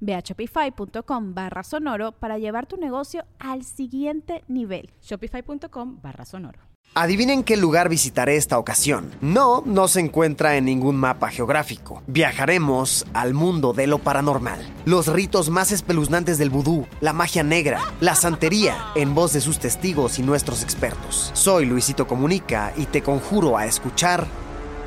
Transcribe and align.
Ve 0.00 0.14
a 0.14 0.20
shopify.com 0.20 1.34
barra 1.34 1.62
sonoro 1.62 2.12
para 2.12 2.38
llevar 2.38 2.66
tu 2.66 2.76
negocio 2.76 3.24
al 3.38 3.64
siguiente 3.64 4.44
nivel. 4.48 4.90
Shopify.com 5.02 6.00
barra 6.02 6.24
sonoro. 6.24 6.68
Adivinen 6.94 7.44
qué 7.44 7.56
lugar 7.56 7.88
visitaré 7.88 8.36
esta 8.36 8.58
ocasión. 8.58 9.10
No, 9.20 9.62
no 9.64 9.88
se 9.88 10.00
encuentra 10.00 10.56
en 10.56 10.64
ningún 10.64 10.96
mapa 10.96 11.28
geográfico. 11.28 12.02
Viajaremos 12.06 13.06
al 13.12 13.34
mundo 13.34 13.72
de 13.72 13.86
lo 13.86 13.98
paranormal. 13.98 14.58
Los 14.84 15.06
ritos 15.06 15.50
más 15.50 15.70
espeluznantes 15.70 16.38
del 16.38 16.50
vudú, 16.50 16.86
la 17.00 17.12
magia 17.12 17.42
negra, 17.42 17.80
la 18.00 18.14
santería, 18.14 18.76
en 18.96 19.14
voz 19.14 19.32
de 19.32 19.40
sus 19.40 19.58
testigos 19.58 20.18
y 20.18 20.22
nuestros 20.22 20.62
expertos. 20.62 21.30
Soy 21.34 21.66
Luisito 21.66 22.06
Comunica 22.06 22.72
y 22.76 22.86
te 22.86 23.02
conjuro 23.02 23.56
a 23.56 23.66
escuchar 23.66 24.26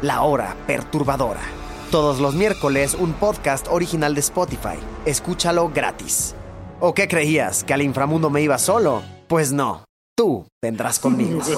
La 0.01 0.21
Hora 0.21 0.57
Perturbadora. 0.67 1.60
Todos 1.91 2.19
los 2.21 2.33
miércoles 2.35 2.95
un 2.97 3.11
podcast 3.11 3.67
original 3.69 4.15
de 4.15 4.21
Spotify. 4.21 4.79
Escúchalo 5.05 5.67
gratis. 5.67 6.33
¿O 6.79 6.93
qué 6.93 7.09
creías? 7.09 7.65
¿Que 7.65 7.73
al 7.73 7.81
inframundo 7.81 8.29
me 8.29 8.41
iba 8.41 8.57
solo? 8.57 9.01
Pues 9.27 9.51
no. 9.51 9.83
Tú 10.15 10.47
vendrás 10.61 10.99
conmigo. 10.99 11.41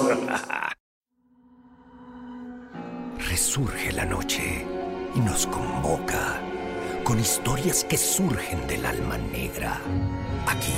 Resurge 3.30 3.92
la 3.92 4.06
noche 4.06 4.66
y 5.14 5.20
nos 5.20 5.46
convoca 5.46 6.40
con 7.04 7.20
historias 7.20 7.84
que 7.84 7.96
surgen 7.96 8.66
del 8.66 8.86
alma 8.86 9.16
negra. 9.16 9.80
Aquí, 10.48 10.74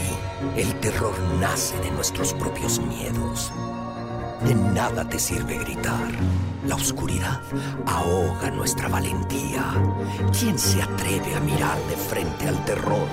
el 0.59 0.79
terror 0.81 1.19
nace 1.41 1.79
de 1.81 1.91
nuestros 1.93 2.35
propios 2.35 2.79
miedos 2.79 3.51
de 4.43 4.55
nada 4.55 5.09
te 5.09 5.19
sirve 5.19 5.59
gritar. 5.59 6.09
La 6.67 6.75
oscuridad 6.75 7.41
ahoga 7.87 8.51
nuestra 8.51 8.89
valentía. 8.89 9.65
¿Quién 10.39 10.59
se 10.59 10.83
atreve 10.83 11.35
a 11.35 11.41
mirar 11.41 11.79
de 11.89 11.97
frente 11.97 12.49
al 12.49 12.65
terror? 12.65 13.07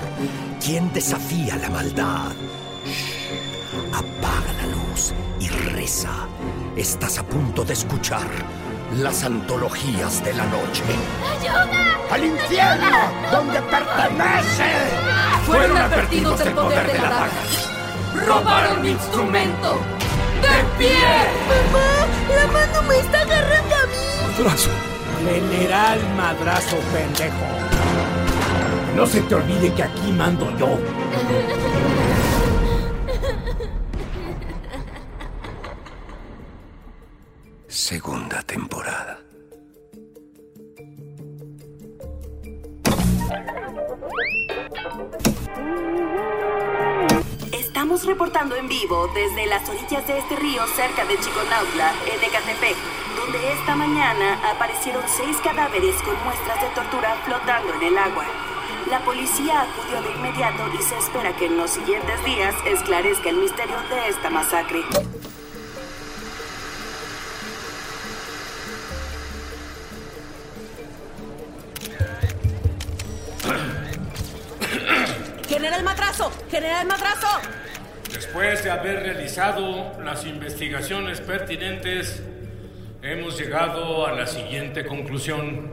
¿Quién 0.64 0.92
desafía 0.92 1.56
la 1.56 1.70
maldad? 1.70 2.32
Apaga 3.92 4.52
la 4.60 4.66
luz 4.66 5.12
y 5.40 5.48
reza. 5.48 6.10
Estás 6.76 7.18
a 7.18 7.22
punto 7.22 7.64
de 7.64 7.74
escuchar 7.74 8.28
las 8.96 9.24
antologías 9.24 10.22
de 10.24 10.34
la 10.34 10.46
noche. 10.46 10.82
¡Ayuda! 11.40 11.68
¡Al 12.10 12.24
infierno! 12.24 12.98
¡Donde 13.30 13.62
pertenece! 13.62 14.64
Fueron 15.46 15.76
advertidos 15.76 16.38
del 16.38 16.54
poder 16.54 16.92
de 16.92 16.98
la 16.98 17.10
daga. 17.10 18.26
¡Robaron 18.26 18.82
mi 18.82 18.90
instrumento! 18.90 19.78
¡De 20.42 20.56
pie! 20.78 20.98
¡Mamá! 21.48 22.06
¡La 22.34 22.46
mano 22.52 22.82
me 22.82 22.98
está 22.98 23.20
agarrando 23.20 23.74
a 23.74 23.86
mí! 23.86 24.38
Madrazo. 24.38 24.70
General 25.24 25.98
Madrazo, 26.16 26.76
pendejo. 26.92 27.46
No 28.94 29.06
se 29.06 29.20
te 29.22 29.34
olvide 29.34 29.72
que 29.72 29.82
aquí 29.82 30.12
mando 30.12 30.50
yo. 30.58 30.78
Segunda 37.68 38.42
temporada. 38.42 39.18
Reportando 48.02 48.56
en 48.56 48.68
vivo 48.68 49.08
desde 49.14 49.46
las 49.46 49.66
orillas 49.68 50.04
de 50.06 50.18
este 50.18 50.34
río 50.36 50.66
cerca 50.74 51.04
de 51.04 51.16
Chiconautla, 51.18 51.94
en 52.12 52.24
Ecatepec, 52.24 52.76
donde 53.16 53.52
esta 53.52 53.76
mañana 53.76 54.50
aparecieron 54.50 55.02
seis 55.06 55.36
cadáveres 55.38 55.94
con 56.02 56.14
muestras 56.24 56.60
de 56.60 56.68
tortura 56.74 57.14
flotando 57.24 57.72
en 57.74 57.82
el 57.84 57.96
agua. 57.96 58.24
La 58.90 58.98
policía 59.04 59.62
acudió 59.62 60.02
de 60.02 60.10
inmediato 60.10 60.64
y 60.76 60.82
se 60.82 60.98
espera 60.98 61.34
que 61.36 61.46
en 61.46 61.56
los 61.56 61.70
siguientes 61.70 62.24
días 62.24 62.54
esclarezca 62.66 63.30
el 63.30 63.36
misterio 63.36 63.76
de 63.88 64.08
esta 64.08 64.28
masacre. 64.28 64.82
¡General 75.48 75.82
Madrazo! 75.84 76.32
¡General 76.50 76.86
Madrazo! 76.86 77.63
Después 78.34 78.64
de 78.64 78.70
haber 78.72 79.04
realizado 79.04 79.92
las 80.02 80.26
investigaciones 80.26 81.20
pertinentes, 81.20 82.20
hemos 83.00 83.38
llegado 83.38 84.08
a 84.08 84.10
la 84.10 84.26
siguiente 84.26 84.84
conclusión. 84.84 85.70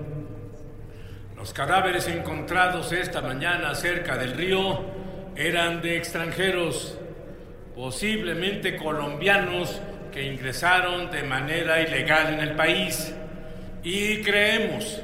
Los 1.36 1.54
cadáveres 1.54 2.08
encontrados 2.08 2.92
esta 2.92 3.20
mañana 3.20 3.74
cerca 3.74 4.16
del 4.16 4.34
río 4.34 4.80
eran 5.36 5.82
de 5.82 5.98
extranjeros, 5.98 7.00
posiblemente 7.76 8.78
colombianos 8.78 9.82
que 10.12 10.32
ingresaron 10.32 11.10
de 11.10 11.24
manera 11.24 11.82
ilegal 11.82 12.36
en 12.36 12.42
el 12.42 12.52
país. 12.52 13.12
Y 13.82 14.22
creemos, 14.22 15.02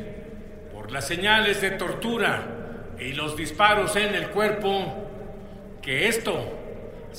por 0.72 0.91
las 0.91 1.07
señales 1.07 1.59
de 1.62 1.72
tortura 1.72 2.95
y 3.00 3.13
los 3.13 3.35
disparos 3.35 3.95
en 3.95 4.13
el 4.13 4.28
cuerpo, 4.28 5.09
que 5.81 6.07
esto 6.07 6.56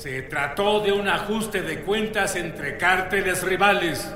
se 0.00 0.22
trató 0.22 0.78
de 0.78 0.92
un 0.92 1.08
ajuste 1.08 1.62
de 1.62 1.80
cuentas 1.80 2.36
entre 2.36 2.76
cárteles 2.76 3.42
rivales. 3.42 4.08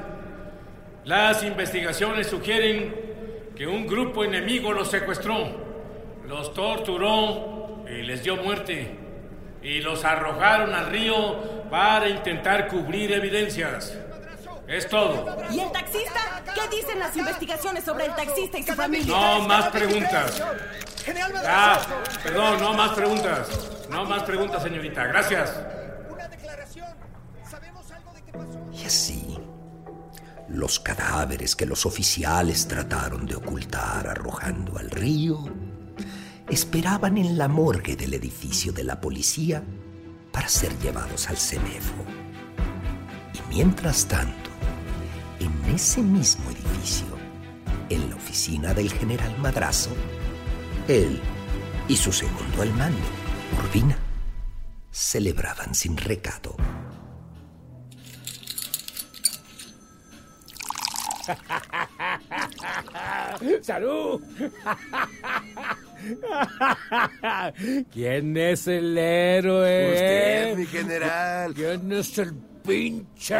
Las 1.04 1.42
investigaciones 1.42 2.28
sugieren 2.28 2.94
que 3.56 3.66
un 3.66 3.88
grupo 3.88 4.22
enemigo 4.22 4.72
los 4.72 4.88
secuestró, 4.88 5.34
los 6.28 6.54
torturó 6.54 7.84
y 7.88 8.02
les 8.02 8.22
dio 8.22 8.36
muerte, 8.36 8.96
y 9.60 9.80
los 9.80 10.04
arrojaron 10.04 10.72
al 10.72 10.86
río 10.86 11.68
para 11.68 12.08
intentar 12.08 12.68
cubrir 12.68 13.10
evidencias. 13.10 13.98
Es 14.68 14.88
todo. 14.88 15.36
¿Y 15.50 15.58
el 15.58 15.72
taxista? 15.72 16.44
¿Qué 16.54 16.76
dicen 16.76 17.00
las 17.00 17.16
investigaciones 17.16 17.82
sobre 17.82 18.06
el 18.06 18.14
taxista 18.14 18.56
y 18.56 18.62
su 18.62 18.74
familia? 18.74 19.12
No 19.12 19.40
más 19.48 19.68
preguntas. 19.70 20.40
Ah, 21.44 21.80
perdón, 22.22 22.60
no 22.60 22.72
más 22.72 22.92
preguntas. 22.92 23.48
No 23.90 24.04
más 24.04 24.22
preguntas, 24.22 24.62
señorita. 24.62 25.04
Gracias. 25.06 25.52
Y 28.72 28.84
así, 28.86 29.38
los 30.48 30.80
cadáveres 30.80 31.56
que 31.56 31.66
los 31.66 31.86
oficiales 31.86 32.68
trataron 32.68 33.26
de 33.26 33.36
ocultar 33.36 34.06
arrojando 34.06 34.78
al 34.78 34.90
río 34.90 35.44
esperaban 36.48 37.16
en 37.16 37.38
la 37.38 37.48
morgue 37.48 37.96
del 37.96 38.14
edificio 38.14 38.72
de 38.72 38.84
la 38.84 39.00
policía 39.00 39.62
para 40.32 40.48
ser 40.48 40.76
llevados 40.78 41.28
al 41.28 41.36
CEMEFO. 41.36 42.04
Y 43.34 43.54
mientras 43.54 44.06
tanto, 44.06 44.50
en 45.40 45.74
ese 45.74 46.02
mismo 46.02 46.50
edificio, 46.50 47.06
en 47.88 48.10
la 48.10 48.16
oficina 48.16 48.74
del 48.74 48.90
general 48.92 49.36
Madrazo, 49.38 49.90
él 50.88 51.20
y 51.88 51.96
su 51.96 52.12
segundo 52.12 52.62
al 52.62 52.72
mando, 52.74 52.98
Urbina, 53.58 53.96
celebraban 54.90 55.74
sin 55.74 55.96
recado. 55.96 56.56
¡Salud! 63.62 64.20
¿Quién 67.92 68.36
es 68.36 68.66
el 68.66 68.98
héroe? 68.98 69.92
Usted, 69.92 70.56
mi 70.56 70.66
general. 70.66 71.54
¿Quién 71.54 71.92
es 71.92 72.18
el 72.18 72.34
pinche 72.62 73.34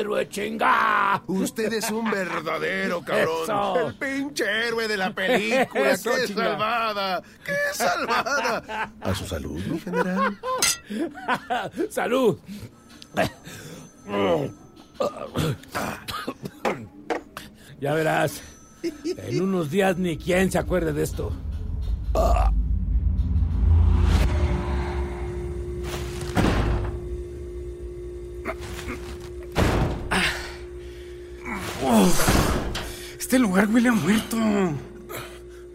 héroe, 0.00 0.28
chinga. 0.28 1.22
Usted 1.26 1.72
es 1.72 1.90
un 1.90 2.10
verdadero 2.10 3.00
cabrón. 3.04 3.42
Eso. 3.44 3.88
El 3.88 3.94
pinche 3.94 4.44
héroe 4.68 4.88
de 4.88 4.96
la 4.96 5.14
película. 5.14 5.90
Eso, 5.92 6.10
¡Qué 6.10 6.26
chinga. 6.26 6.44
salvada! 6.44 7.22
¡Qué 7.44 7.52
salvada! 7.72 8.92
A 9.00 9.14
su 9.14 9.26
salud, 9.26 9.60
mi 9.66 9.78
general. 9.78 10.38
Salud. 11.90 12.38
Ya 17.80 17.94
verás. 17.94 18.42
En 18.82 19.42
unos 19.42 19.70
días 19.70 19.96
ni 19.96 20.16
quien 20.16 20.50
se 20.50 20.58
acuerde 20.58 20.92
de 20.92 21.02
esto. 21.02 21.32
Este 33.18 33.38
lugar 33.38 33.68
huele 33.68 33.88
a 33.88 33.92
muerto. 33.92 34.36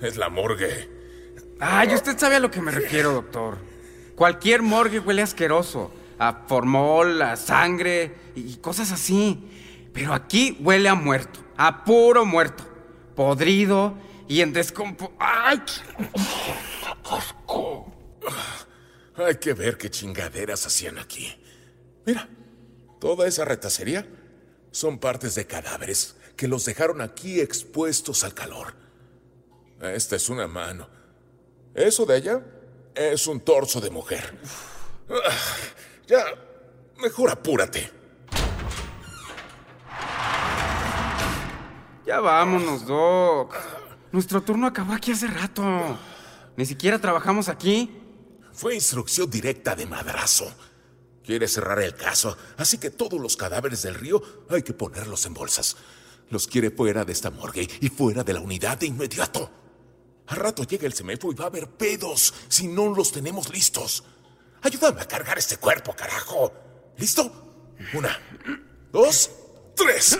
Es 0.02 0.18
la 0.18 0.30
morgue. 0.30 0.90
Ay, 1.60 1.94
usted 1.94 2.18
sabe 2.18 2.38
a 2.38 2.40
lo 2.40 2.50
que 2.50 2.62
me 2.62 2.72
refiero, 2.72 3.12
doctor. 3.12 3.58
Cualquier 4.16 4.62
morgue 4.62 5.00
huele 5.00 5.22
asqueroso. 5.22 5.92
A 6.18 6.46
formol, 6.48 7.22
a 7.22 7.36
sangre 7.36 8.14
y 8.36 8.56
cosas 8.58 8.92
así. 8.92 9.44
Pero 9.94 10.14
aquí 10.14 10.58
huele 10.62 10.90
a 10.90 10.96
muerto. 10.96 11.49
A 11.62 11.84
puro 11.84 12.26
muerto. 12.26 12.64
Podrido 13.18 13.94
y 14.30 14.40
en 14.40 14.54
descompo... 14.54 15.12
¡Ay! 15.20 15.62
¡Asco! 17.04 17.92
Hay 19.18 19.36
que 19.36 19.54
ver 19.54 19.78
qué 19.78 19.90
chingaderas 19.92 20.66
hacían 20.66 20.98
aquí. 20.98 21.36
Mira, 22.06 22.30
toda 23.02 23.28
esa 23.28 23.44
retacería 23.44 24.08
son 24.72 25.00
partes 25.00 25.36
de 25.36 25.48
cadáveres 25.48 26.16
que 26.38 26.48
los 26.48 26.64
dejaron 26.64 27.02
aquí 27.02 27.42
expuestos 27.42 28.24
al 28.24 28.34
calor. 28.34 28.74
Esta 29.82 30.16
es 30.16 30.30
una 30.30 30.48
mano. 30.48 30.88
Eso 31.76 32.06
de 32.06 32.16
allá 32.16 32.42
es 32.96 33.28
un 33.28 33.42
torso 33.42 33.82
de 33.82 33.90
mujer. 33.90 34.40
Ah, 35.10 35.36
Ya, 36.08 36.24
mejor 37.02 37.30
apúrate. 37.32 37.99
Ya 42.10 42.20
vámonos, 42.22 42.88
Doc. 42.88 43.54
Nuestro 44.12 44.42
turno 44.42 44.66
acabó 44.66 44.94
aquí 44.94 45.12
hace 45.12 45.28
rato. 45.28 45.62
Ni 46.58 46.66
siquiera 46.66 46.98
trabajamos 46.98 47.50
aquí. 47.50 47.88
Fue 48.52 48.74
instrucción 48.74 49.30
directa 49.30 49.76
de 49.76 49.86
madrazo. 49.86 50.52
Quiere 51.24 51.48
cerrar 51.48 51.80
el 51.84 51.94
caso, 51.94 52.36
así 52.58 52.80
que 52.80 52.90
todos 52.90 53.22
los 53.22 53.38
cadáveres 53.38 53.84
del 53.84 53.94
río 53.94 54.24
hay 54.50 54.64
que 54.64 54.74
ponerlos 54.74 55.28
en 55.28 55.36
bolsas. 55.36 55.78
Los 56.32 56.48
quiere 56.48 56.72
fuera 56.72 57.06
de 57.06 57.14
esta 57.14 57.30
morgue 57.30 57.70
y 57.80 57.90
fuera 57.90 58.24
de 58.24 58.34
la 58.34 58.40
unidad 58.40 58.80
de 58.80 58.88
inmediato. 58.88 59.48
Al 60.26 60.38
rato 60.38 60.64
llega 60.64 60.88
el 60.88 60.94
semefo 60.94 61.32
y 61.32 61.36
va 61.36 61.44
a 61.44 61.50
haber 61.50 61.70
pedos 61.70 62.34
si 62.48 62.68
no 62.68 62.92
los 62.92 63.12
tenemos 63.12 63.54
listos. 63.54 64.04
Ayúdame 64.64 65.02
a 65.02 65.08
cargar 65.08 65.38
este 65.38 65.58
cuerpo, 65.58 65.96
carajo. 65.96 66.52
¿Listo? 66.98 67.32
Una, 67.94 68.20
dos, 68.92 69.30
tres. 69.76 70.18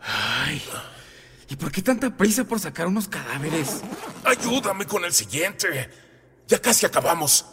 Ay, 0.00 0.62
¿y 1.48 1.56
por 1.56 1.72
qué 1.72 1.80
tanta 1.80 2.14
prisa 2.14 2.44
por 2.44 2.60
sacar 2.60 2.86
unos 2.86 3.08
cadáveres? 3.08 3.80
Ayúdame 4.24 4.84
con 4.86 5.04
el 5.04 5.12
siguiente. 5.12 5.90
Ya 6.46 6.60
casi 6.60 6.84
acabamos. 6.84 7.46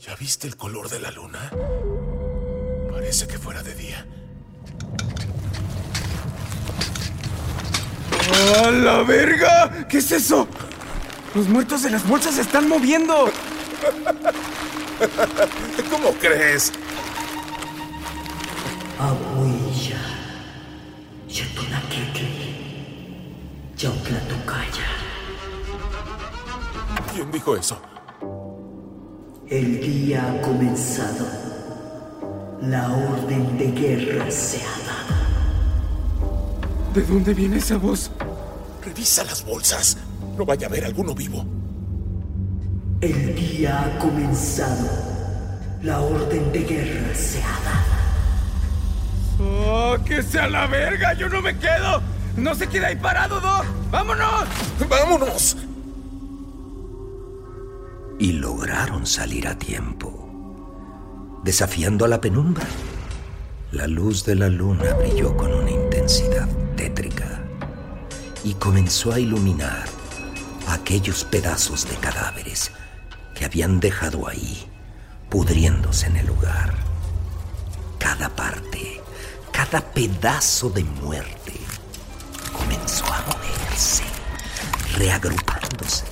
¿Ya 0.00 0.14
viste 0.16 0.46
el 0.46 0.56
color 0.56 0.90
de 0.90 1.00
la 1.00 1.10
luna? 1.10 1.50
Parece 2.90 3.26
que 3.26 3.38
fuera 3.38 3.62
de 3.62 3.74
día. 3.74 4.06
¡A 8.62 8.70
la 8.70 9.02
verga! 9.04 9.86
¿Qué 9.88 9.98
es 9.98 10.12
eso? 10.12 10.46
Los 11.34 11.48
muertos 11.48 11.82
de 11.82 11.90
las 11.90 12.06
bolsas 12.06 12.34
se 12.34 12.42
están 12.42 12.68
moviendo. 12.68 13.32
¿Cómo 15.90 16.12
crees? 16.14 16.72
Yautlatocaya. 18.98 19.29
¿Quién 27.12 27.30
dijo 27.30 27.56
eso? 27.56 27.80
El 29.48 29.80
día 29.80 30.30
ha 30.30 30.40
comenzado. 30.42 31.26
La 32.62 32.90
orden 32.92 33.58
de 33.58 33.70
guerra 33.72 34.30
se 34.30 34.58
ha 34.58 34.78
dado. 34.86 35.14
¿De 36.94 37.02
dónde 37.02 37.34
viene 37.34 37.58
esa 37.58 37.76
voz? 37.76 38.10
Revisa 38.84 39.24
las 39.24 39.44
bolsas. 39.44 39.98
No 40.36 40.44
vaya 40.44 40.66
a 40.66 40.70
haber 40.70 40.84
alguno 40.84 41.14
vivo. 41.14 41.44
El 43.00 43.34
día 43.34 43.84
ha 43.84 43.98
comenzado. 43.98 44.88
La 45.82 46.00
orden 46.00 46.52
de 46.52 46.60
guerra 46.60 47.14
se 47.14 47.42
ha 47.42 47.60
dado. 47.64 47.89
¡Oh, 49.40 49.96
que 50.04 50.22
sea 50.22 50.48
la 50.48 50.66
verga! 50.66 51.14
¡Yo 51.14 51.28
no 51.28 51.40
me 51.40 51.56
quedo! 51.58 52.02
¡No 52.36 52.54
se 52.54 52.68
queda 52.68 52.88
ahí 52.88 52.96
parado, 52.96 53.40
Doc! 53.40 53.64
¡Vámonos! 53.90 54.44
¡Vámonos! 54.88 55.56
y 58.20 58.32
lograron 58.32 59.06
salir 59.06 59.48
a 59.48 59.58
tiempo. 59.58 60.28
Desafiando 61.42 62.04
a 62.04 62.08
la 62.08 62.20
penumbra, 62.20 62.66
la 63.72 63.86
luz 63.86 64.26
de 64.26 64.34
la 64.34 64.50
luna 64.50 64.92
brilló 64.92 65.34
con 65.38 65.50
una 65.52 65.70
intensidad 65.70 66.46
tétrica 66.76 67.42
y 68.44 68.52
comenzó 68.54 69.12
a 69.12 69.18
iluminar 69.18 69.86
aquellos 70.68 71.24
pedazos 71.24 71.88
de 71.88 71.96
cadáveres 71.96 72.70
que 73.34 73.46
habían 73.46 73.80
dejado 73.80 74.28
ahí, 74.28 74.66
pudriéndose 75.30 76.06
en 76.08 76.16
el 76.16 76.26
lugar. 76.26 76.74
Cada 77.98 78.28
parte, 78.28 78.69
cada 79.60 79.82
pedazo 79.92 80.70
de 80.70 80.82
muerte 80.82 81.52
comenzó 82.50 83.04
a 83.04 83.20
moverse, 83.26 84.04
reagrupándose 84.96 86.06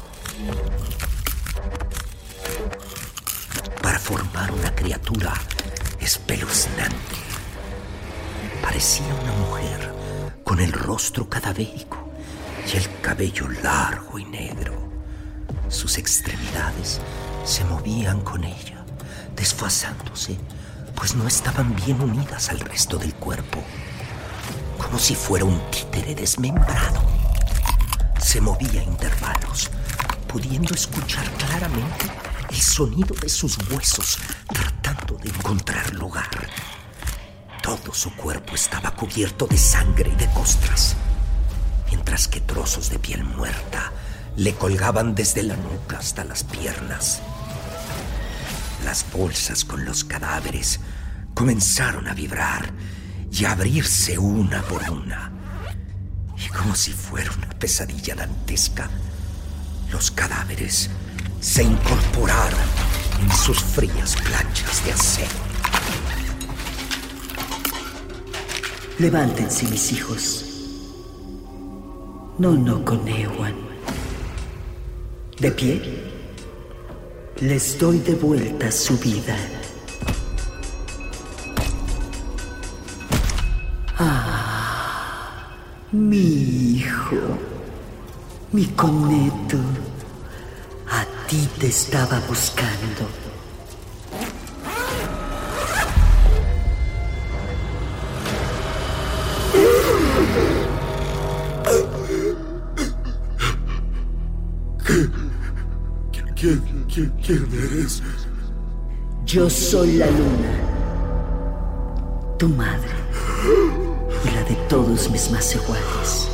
para 3.82 3.98
formar 3.98 4.52
una 4.52 4.74
criatura 4.74 5.32
espeluznante. 5.98 7.16
Parecía 8.60 9.14
una 9.14 9.32
mujer 9.32 9.94
con 10.44 10.60
el 10.60 10.70
rostro 10.70 11.26
cadavérico 11.26 12.10
y 12.70 12.76
el 12.76 13.00
cabello 13.00 13.48
largo 13.62 14.18
y 14.18 14.26
negro. 14.26 14.90
Sus 15.70 15.96
extremidades 15.96 17.00
se 17.46 17.64
movían 17.64 18.20
con 18.20 18.44
ella, 18.44 18.84
desfasándose, 19.34 20.36
pues 20.98 21.14
no 21.14 21.28
estaban 21.28 21.76
bien 21.76 22.00
unidas 22.00 22.48
al 22.50 22.58
resto 22.58 22.98
del 22.98 23.14
cuerpo, 23.14 23.62
como 24.76 24.98
si 24.98 25.14
fuera 25.14 25.44
un 25.44 25.60
títere 25.70 26.12
desmembrado. 26.14 27.00
Se 28.20 28.40
movía 28.40 28.80
a 28.80 28.84
intervalos, 28.84 29.70
pudiendo 30.26 30.74
escuchar 30.74 31.24
claramente 31.34 32.06
el 32.50 32.60
sonido 32.60 33.14
de 33.14 33.28
sus 33.28 33.56
huesos 33.70 34.18
tratando 34.52 35.14
de 35.18 35.28
encontrar 35.28 35.94
lugar. 35.94 36.28
Todo 37.62 37.94
su 37.94 38.14
cuerpo 38.16 38.56
estaba 38.56 38.90
cubierto 38.90 39.46
de 39.46 39.56
sangre 39.56 40.10
y 40.12 40.16
de 40.16 40.28
costras, 40.32 40.96
mientras 41.86 42.26
que 42.26 42.40
trozos 42.40 42.90
de 42.90 42.98
piel 42.98 43.22
muerta 43.22 43.92
le 44.36 44.52
colgaban 44.54 45.14
desde 45.14 45.44
la 45.44 45.54
nuca 45.56 45.98
hasta 45.98 46.24
las 46.24 46.42
piernas. 46.42 47.20
Las 48.84 49.04
bolsas 49.12 49.64
con 49.64 49.84
los 49.84 50.04
cadáveres 50.04 50.80
comenzaron 51.38 52.08
a 52.08 52.14
vibrar 52.14 52.72
y 53.30 53.44
a 53.44 53.52
abrirse 53.52 54.18
una 54.18 54.60
por 54.62 54.82
una. 54.90 55.30
Y 56.36 56.48
como 56.48 56.74
si 56.74 56.90
fuera 56.90 57.30
una 57.30 57.50
pesadilla 57.50 58.16
dantesca, 58.16 58.90
los 59.92 60.10
cadáveres 60.10 60.90
se 61.40 61.62
incorporaron 61.62 62.58
en 63.22 63.30
sus 63.30 63.62
frías 63.62 64.16
planchas 64.16 64.84
de 64.84 64.92
acero. 64.92 65.36
Levántense, 68.98 69.68
mis 69.68 69.92
hijos. 69.92 70.44
No, 72.38 72.50
no 72.50 72.84
con 72.84 73.06
Ewan. 73.06 73.54
De 75.38 75.52
pie, 75.52 76.02
les 77.36 77.78
doy 77.78 78.00
de 78.00 78.16
vuelta 78.16 78.72
su 78.72 78.98
vida. 78.98 79.36
mi 85.92 86.76
hijo, 86.76 87.16
mi 88.52 88.66
coneto, 88.66 89.56
a 90.90 91.04
ti 91.26 91.48
te 91.58 91.68
estaba 91.68 92.20
buscando. 92.28 93.08
¿Quién, 104.84 105.12
quién, 106.34 106.84
quién, 106.92 107.12
quién 107.24 107.48
eres? 107.52 108.02
Yo 109.24 109.48
soy 109.48 109.96
la 109.96 110.06
luna, 110.06 110.52
tu 112.38 112.48
madre 112.48 112.97
de 114.48 114.54
todos 114.68 115.10
mis 115.10 115.30
más 115.30 115.54
iguales. 115.54 116.28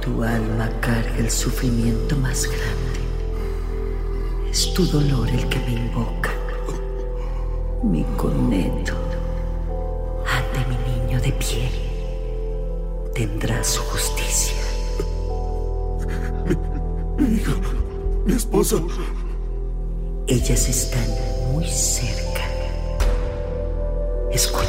Tu 0.00 0.22
alma 0.22 0.70
carga 0.80 1.18
el 1.18 1.30
sufrimiento 1.30 2.16
más 2.16 2.44
grande. 2.44 3.00
Es 4.50 4.72
tu 4.72 4.86
dolor 4.86 5.28
el 5.28 5.46
que 5.48 5.58
me 5.60 5.72
invoca. 5.72 6.30
Mi 7.82 8.04
coneto, 8.16 8.94
ante 10.26 10.60
mi 10.68 10.76
niño 10.90 11.20
de 11.20 11.32
piel, 11.32 11.72
tendrá 13.14 13.62
su 13.62 13.82
justicia. 13.82 14.56
Mi 17.18 17.34
hija, 17.36 17.52
mi 18.24 18.32
esposa. 18.32 18.76
Ellas 20.26 20.68
están 20.68 21.06
muy 21.52 21.66
cerca. 21.66 22.42
¿Escuchas? 24.30 24.67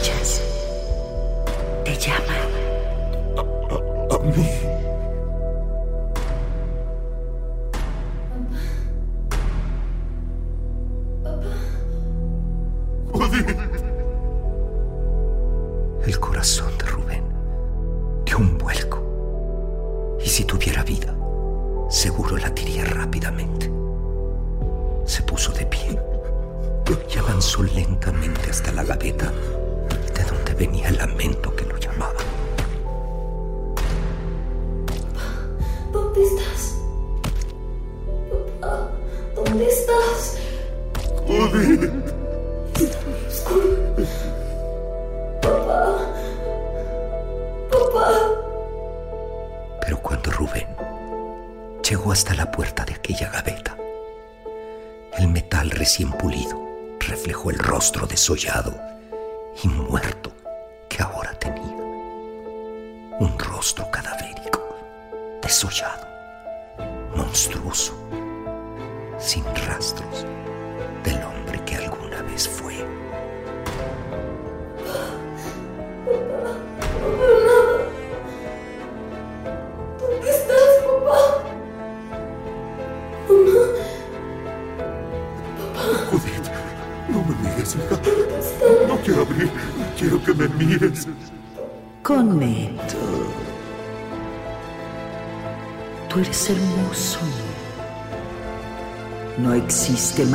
Desollado 58.19 58.98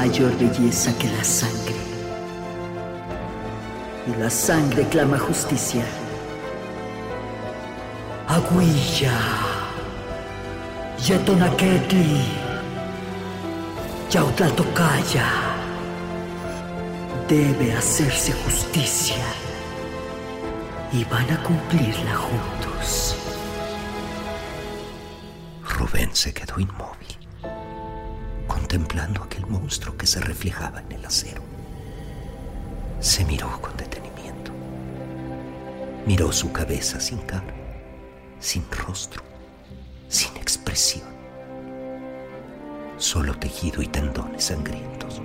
mayor 0.05 0.37
belleza 0.37 0.93
que 0.99 1.09
la 1.09 1.25
sangre. 1.25 1.81
Y 4.07 4.21
la 4.21 4.29
sangre 4.29 4.87
clama 4.89 5.19
justicia. 5.19 5.85
Aguilla. 8.29 9.19
Yetonaquetli. 11.07 12.23
Yautlatocaya. 14.11 15.29
Debe 17.27 17.73
hacerse 17.73 18.33
justicia. 18.45 19.25
Y 20.93 21.03
van 21.05 21.31
a 21.31 21.43
cumplirla 21.43 22.15
juntos. 22.27 23.17
Rubén 25.79 26.11
se 26.15 26.35
quedó 26.35 26.61
inmóvil, 26.61 27.04
contemplando 28.75 29.23
aquel 29.23 29.47
monstruo 29.47 29.97
que 29.97 30.05
se 30.05 30.21
reflejaba 30.21 30.81
en 30.81 30.91
el 30.91 31.05
acero. 31.07 31.43
Se 32.99 33.25
miró 33.25 33.61
con 33.61 33.77
detenimiento. 33.77 34.51
Miró 36.07 36.33
su 36.33 36.51
cabeza 36.51 36.99
sin 36.99 37.19
cara, 37.19 37.55
sin 38.41 38.65
rostro, 38.73 39.23
sin 40.09 40.37
expresión. 40.39 41.07
Solo 42.97 43.39
tejido 43.39 43.81
y 43.81 43.87
tendones 43.87 44.43
sangrientos. 44.43 45.23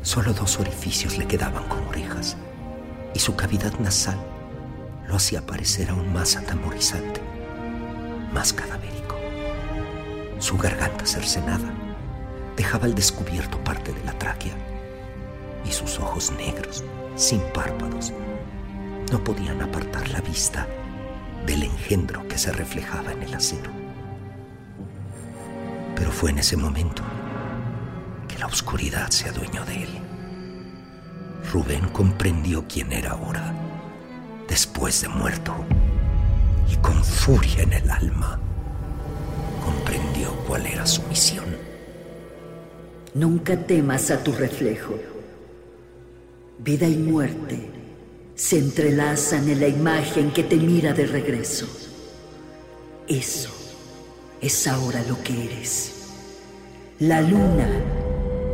Solo 0.00 0.32
dos 0.32 0.58
orificios 0.60 1.18
le 1.18 1.26
quedaban 1.26 1.68
como 1.68 1.90
orejas 1.90 2.38
y 3.12 3.18
su 3.18 3.36
cavidad 3.36 3.78
nasal 3.78 4.18
lo 5.06 5.16
hacía 5.16 5.44
parecer 5.44 5.90
aún 5.90 6.14
más 6.14 6.34
atemorizante, 6.34 7.20
más 8.32 8.54
cadavérico. 8.54 9.07
Su 10.38 10.56
garganta 10.56 11.04
cercenada 11.04 11.72
dejaba 12.56 12.84
al 12.84 12.94
descubierto 12.94 13.62
parte 13.64 13.92
de 13.92 14.04
la 14.04 14.12
tráquea 14.12 14.54
y 15.64 15.72
sus 15.72 15.98
ojos 15.98 16.32
negros, 16.32 16.84
sin 17.16 17.40
párpados, 17.52 18.12
no 19.10 19.22
podían 19.24 19.60
apartar 19.62 20.08
la 20.10 20.20
vista 20.20 20.66
del 21.46 21.64
engendro 21.64 22.26
que 22.28 22.38
se 22.38 22.52
reflejaba 22.52 23.12
en 23.12 23.22
el 23.22 23.34
acero. 23.34 23.70
Pero 25.96 26.12
fue 26.12 26.30
en 26.30 26.38
ese 26.38 26.56
momento 26.56 27.02
que 28.28 28.38
la 28.38 28.46
oscuridad 28.46 29.10
se 29.10 29.28
adueñó 29.28 29.64
de 29.64 29.82
él. 29.82 29.98
Rubén 31.52 31.88
comprendió 31.88 32.64
quién 32.68 32.92
era 32.92 33.12
ahora, 33.12 33.54
después 34.48 35.00
de 35.02 35.08
muerto, 35.08 35.54
y 36.70 36.76
con 36.76 37.02
furia 37.02 37.62
en 37.62 37.72
el 37.72 37.90
alma, 37.90 38.38
cuál 40.46 40.66
era 40.66 40.86
su 40.86 41.02
misión. 41.02 41.46
Nunca 43.14 43.56
temas 43.56 44.10
a 44.10 44.22
tu 44.22 44.32
reflejo. 44.32 44.94
Vida 46.58 46.86
y 46.88 46.96
muerte 46.96 47.70
se 48.34 48.58
entrelazan 48.58 49.48
en 49.48 49.60
la 49.60 49.68
imagen 49.68 50.30
que 50.30 50.44
te 50.44 50.56
mira 50.56 50.92
de 50.92 51.06
regreso. 51.06 51.66
Eso 53.06 53.50
es 54.40 54.66
ahora 54.66 55.02
lo 55.08 55.22
que 55.22 55.44
eres. 55.44 55.94
La 57.00 57.20
luna 57.20 57.68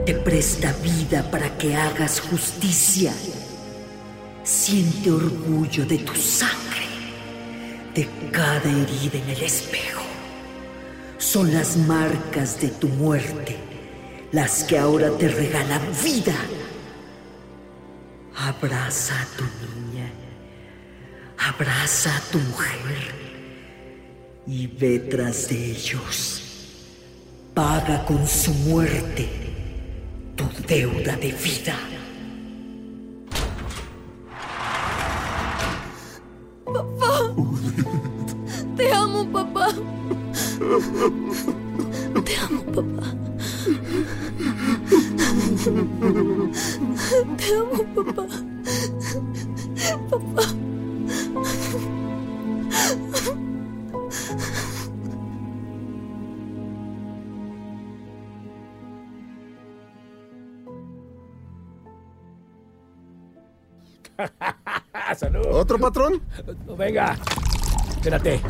te 0.07 0.15
presta 0.15 0.73
vida 0.83 1.31
para 1.31 1.57
que 1.57 1.75
hagas 1.75 2.21
justicia. 2.21 3.13
Siente 4.43 5.11
orgullo 5.11 5.87
de 5.87 5.99
tu 5.99 6.15
sangre, 6.15 6.87
de 7.95 8.09
cada 8.31 8.71
herida 8.71 9.19
en 9.19 9.31
el 9.31 9.43
espejo. 9.43 10.14
Son 11.19 11.53
las 11.53 11.77
marcas 11.77 12.61
de 12.61 12.69
tu 12.69 12.89
muerte 12.89 13.57
las 14.35 14.65
que 14.65 14.77
ahora 14.77 15.17
te 15.17 15.29
regalan 15.29 15.81
vida. 16.03 16.35
Abraza 18.37 19.15
a 19.15 19.27
tu 19.37 19.45
niña, 19.45 20.11
abraza 21.39 22.17
a 22.17 22.21
tu 22.33 22.39
mujer 22.41 23.15
y 24.45 24.67
ve 24.67 24.99
tras 24.99 25.49
de 25.49 25.71
ellos. 25.71 26.43
Paga 27.55 28.05
con 28.05 28.27
su 28.27 28.53
muerte 28.53 29.29
tu 30.35 30.49
deuda 30.67 31.17
de 31.17 31.31
vida. 31.31 31.79
Papá. 36.65 37.35
Te 38.77 38.93
amo, 38.93 39.25
papá. 39.31 39.69
Te 40.55 42.37
amo, 42.37 42.63
papá. 42.73 43.03
Te 47.37 47.55
amo, 47.55 47.79
papá. 47.95 48.27
Papá. 50.11 50.43
Salud. 65.17 65.47
¿Otro 65.51 65.79
patrón? 65.79 66.23
Venga, 66.79 67.17
espérate. 67.97 68.41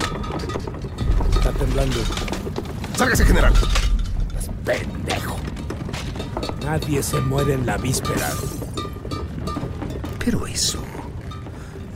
Temblando. 1.58 1.98
Sálgase, 2.96 3.24
general. 3.24 3.52
Pendejo. 4.64 5.36
Nadie 6.64 7.02
se 7.02 7.20
muere 7.20 7.54
en 7.54 7.66
la 7.66 7.76
víspera. 7.76 8.30
Pero 10.18 10.46
eso 10.46 10.82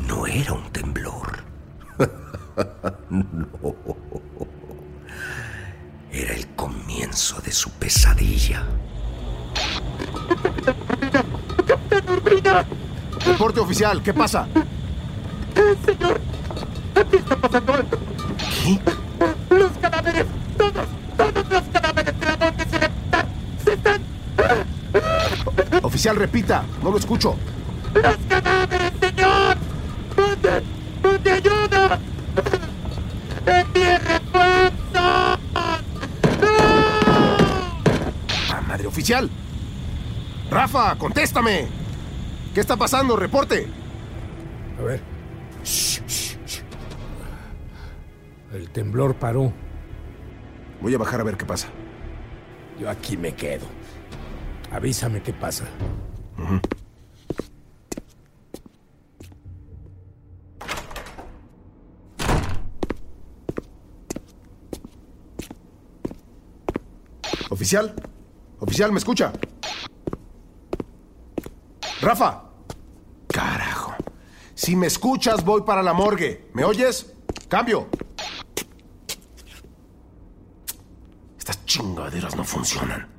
no 0.07 0.27
era 0.27 0.53
un 0.53 0.71
temblor. 0.71 1.45
no. 3.11 3.49
Era 6.11 6.35
el 6.35 6.47
comienzo 6.49 7.41
de 7.41 7.53
su 7.53 7.71
pesadilla. 7.73 8.65
Reporte 13.27 13.61
oficial, 13.61 14.03
¿qué 14.03 14.15
pasa? 14.15 14.49
señor, 15.85 16.21
aquí 16.95 17.17
está 17.17 17.37
pasando 17.37 17.75
algo. 17.75 17.89
¿Qué? 18.65 18.81
Los 19.55 19.73
cadáveres, 19.81 20.27
todos, 20.57 20.87
todos 21.17 21.49
los 21.51 21.63
cadáveres 21.73 22.21
de 22.21 22.27
la 22.27 22.37
morgue 22.37 22.65
se 22.65 22.77
están, 22.77 23.27
se 23.65 23.73
están. 23.73 24.03
Oficial, 25.99 26.15
repita, 26.15 26.65
no 26.81 26.93
lo 26.93 26.99
escucho. 26.99 27.35
¡Los 27.93 28.17
cadáveres, 28.29 28.93
señor! 29.01 29.57
¡Mande! 30.17 30.63
¡Mande 31.03 31.33
ayuda! 31.33 31.99
¡Envíe 33.45 33.99
refuerzos! 33.99 35.39
¡Ah, 38.49 38.61
madre 38.69 38.87
oficial! 38.87 39.29
¡Rafa, 40.49 40.95
contéstame! 40.95 41.67
¿Qué 42.55 42.61
está 42.61 42.77
pasando? 42.77 43.17
¡Reporte! 43.17 43.67
A 44.79 44.83
ver. 44.83 45.03
Shh, 45.65 46.01
shh, 46.07 46.37
shh. 46.47 46.63
El 48.53 48.71
temblor 48.71 49.17
paró. 49.17 49.53
Voy 50.81 50.95
a 50.95 50.99
bajar 50.99 51.23
a 51.23 51.25
ver 51.25 51.37
qué 51.37 51.45
pasa. 51.45 51.67
Yo 52.79 52.89
aquí 52.89 53.17
me 53.17 53.35
quedo. 53.35 53.67
Avísame 54.71 55.23
qué 55.23 55.33
pasa. 55.33 55.65
Oficial, 67.51 67.95
oficial, 68.61 68.93
¿me 68.93 68.99
escucha? 68.99 69.33
Rafa. 72.01 72.45
Carajo. 73.27 73.95
Si 74.55 74.77
me 74.77 74.87
escuchas, 74.87 75.45
voy 75.45 75.63
para 75.63 75.83
la 75.83 75.93
morgue. 75.93 76.51
¿Me 76.55 76.65
oyes? 76.65 77.13
Cambio. 77.49 77.89
Estas 81.39 81.65
chingaderas 81.65 82.37
no 82.37 82.45
funcionan. 82.45 83.18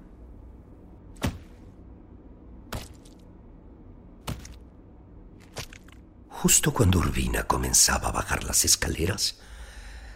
Justo 6.49 6.73
cuando 6.73 6.97
Urbina 6.97 7.43
comenzaba 7.43 8.09
a 8.09 8.11
bajar 8.11 8.43
las 8.43 8.65
escaleras, 8.65 9.37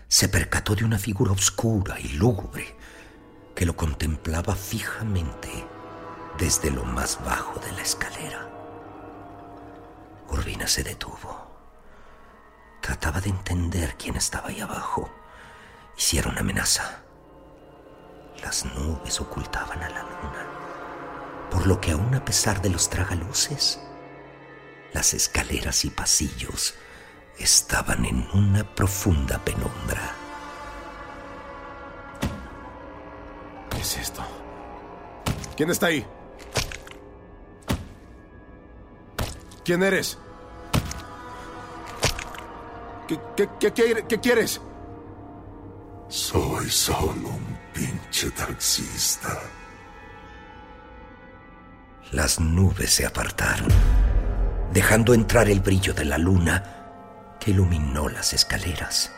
se 0.08 0.28
percató 0.28 0.74
de 0.74 0.84
una 0.84 0.98
figura 0.98 1.32
oscura 1.32 2.00
y 2.00 2.08
lúgubre 2.08 2.76
que 3.54 3.68
lo 3.68 3.76
contemplaba 3.78 4.56
fijamente 4.56 5.52
desde 6.40 6.72
lo 6.72 6.86
más 6.86 7.24
bajo 7.24 7.60
de 7.60 7.72
la 7.74 7.84
escalera. 7.84 8.50
Urbina 10.28 10.66
se 10.66 10.82
detuvo. 10.82 11.56
Trataba 12.82 13.22
de 13.22 13.30
entender 13.30 13.96
quién 13.96 14.16
estaba 14.16 14.48
ahí 14.48 14.60
abajo 14.60 15.12
una 16.26 16.40
amenaza. 16.40 17.04
Las 18.42 18.66
nubes 18.66 19.22
ocultaban 19.22 19.84
a 19.84 19.90
la 19.90 20.02
luna, 20.02 20.48
por 21.52 21.68
lo 21.68 21.80
que 21.80 21.92
aún 21.92 22.16
a 22.16 22.26
pesar 22.26 22.60
de 22.64 22.72
los 22.72 22.90
tragaluces, 22.90 23.80
las 24.94 25.14
escaleras 25.14 25.86
y 25.86 25.90
pasillos 25.90 26.76
estaban 27.38 28.06
en 28.06 28.28
una 28.34 28.64
profunda 28.76 29.40
penumbra. 29.40 30.16
¿Qué 33.70 33.80
es 33.82 33.98
esto? 33.98 34.24
¿Quién 35.58 35.70
está 35.72 35.88
ahí? 35.88 36.06
¿Quién 39.66 39.82
eres? 39.84 40.18
¿Qué, 43.08 43.20
qué, 43.36 43.50
qué, 43.60 43.74
qué- 43.74 44.06
qué 44.08 44.20
quieres? 44.20 44.62
Soy 46.10 46.70
solo 46.70 47.30
un 47.30 47.58
pinche 47.74 48.30
taxista. 48.32 49.40
Las 52.12 52.40
nubes 52.40 52.94
se 52.94 53.06
apartaron, 53.06 53.70
dejando 54.74 55.14
entrar 55.14 55.50
el 55.50 55.60
brillo 55.60 55.94
de 55.94 56.04
la 56.04 56.18
luna 56.18 56.64
que 57.40 57.52
iluminó 57.52 58.10
las 58.10 58.34
escaleras. 58.34 59.12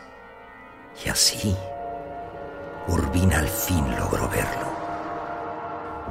Y 1.04 1.08
así, 1.08 1.56
Urbina 2.88 3.38
al 3.38 3.48
fin 3.48 3.84
logró 3.98 4.28
verlo. 4.28 4.76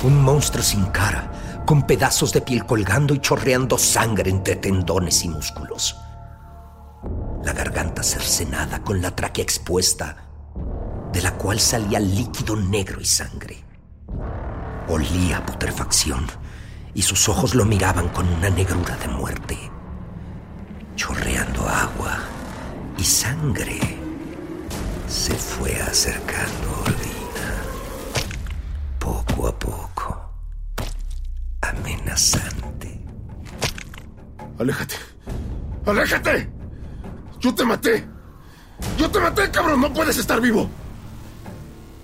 Un 0.03 0.23
monstruo 0.23 0.63
sin 0.63 0.85
cara, 0.85 1.63
con 1.65 1.83
pedazos 1.83 2.33
de 2.33 2.41
piel 2.41 2.65
colgando 2.65 3.13
y 3.13 3.19
chorreando 3.19 3.77
sangre 3.77 4.29
entre 4.29 4.55
tendones 4.55 5.23
y 5.23 5.29
músculos. 5.29 5.95
La 7.43 7.53
garganta 7.53 8.01
cercenada 8.01 8.81
con 8.81 9.01
la 9.01 9.11
tráquea 9.11 9.43
expuesta, 9.43 10.17
de 11.13 11.21
la 11.21 11.33
cual 11.33 11.59
salía 11.59 11.99
líquido 11.99 12.55
negro 12.55 12.99
y 12.99 13.05
sangre. 13.05 13.63
Olía 14.87 15.37
a 15.37 15.45
putrefacción 15.45 16.27
y 16.95 17.01
sus 17.01 17.29
ojos 17.29 17.53
lo 17.53 17.65
miraban 17.65 18.09
con 18.09 18.27
una 18.27 18.49
negrura 18.49 18.95
de 18.97 19.07
muerte. 19.09 19.71
Chorreando 20.95 21.67
agua 21.67 22.19
y 22.97 23.03
sangre, 23.03 23.79
se 25.07 25.33
fue 25.35 25.79
acercando 25.81 26.69
a 26.69 26.79
Ordina. 26.79 27.47
Poco 28.97 29.47
a 29.49 29.59
poco, 29.59 30.33
amenazante. 31.61 32.99
Aléjate. 34.57 34.95
¡Aléjate! 35.85 36.49
¡Yo 37.39 37.53
te 37.53 37.63
maté! 37.63 38.07
¡Yo 38.97 39.11
te 39.11 39.19
maté, 39.19 39.51
cabrón! 39.51 39.81
¡No 39.81 39.93
puedes 39.93 40.17
estar 40.17 40.41
vivo! 40.41 40.67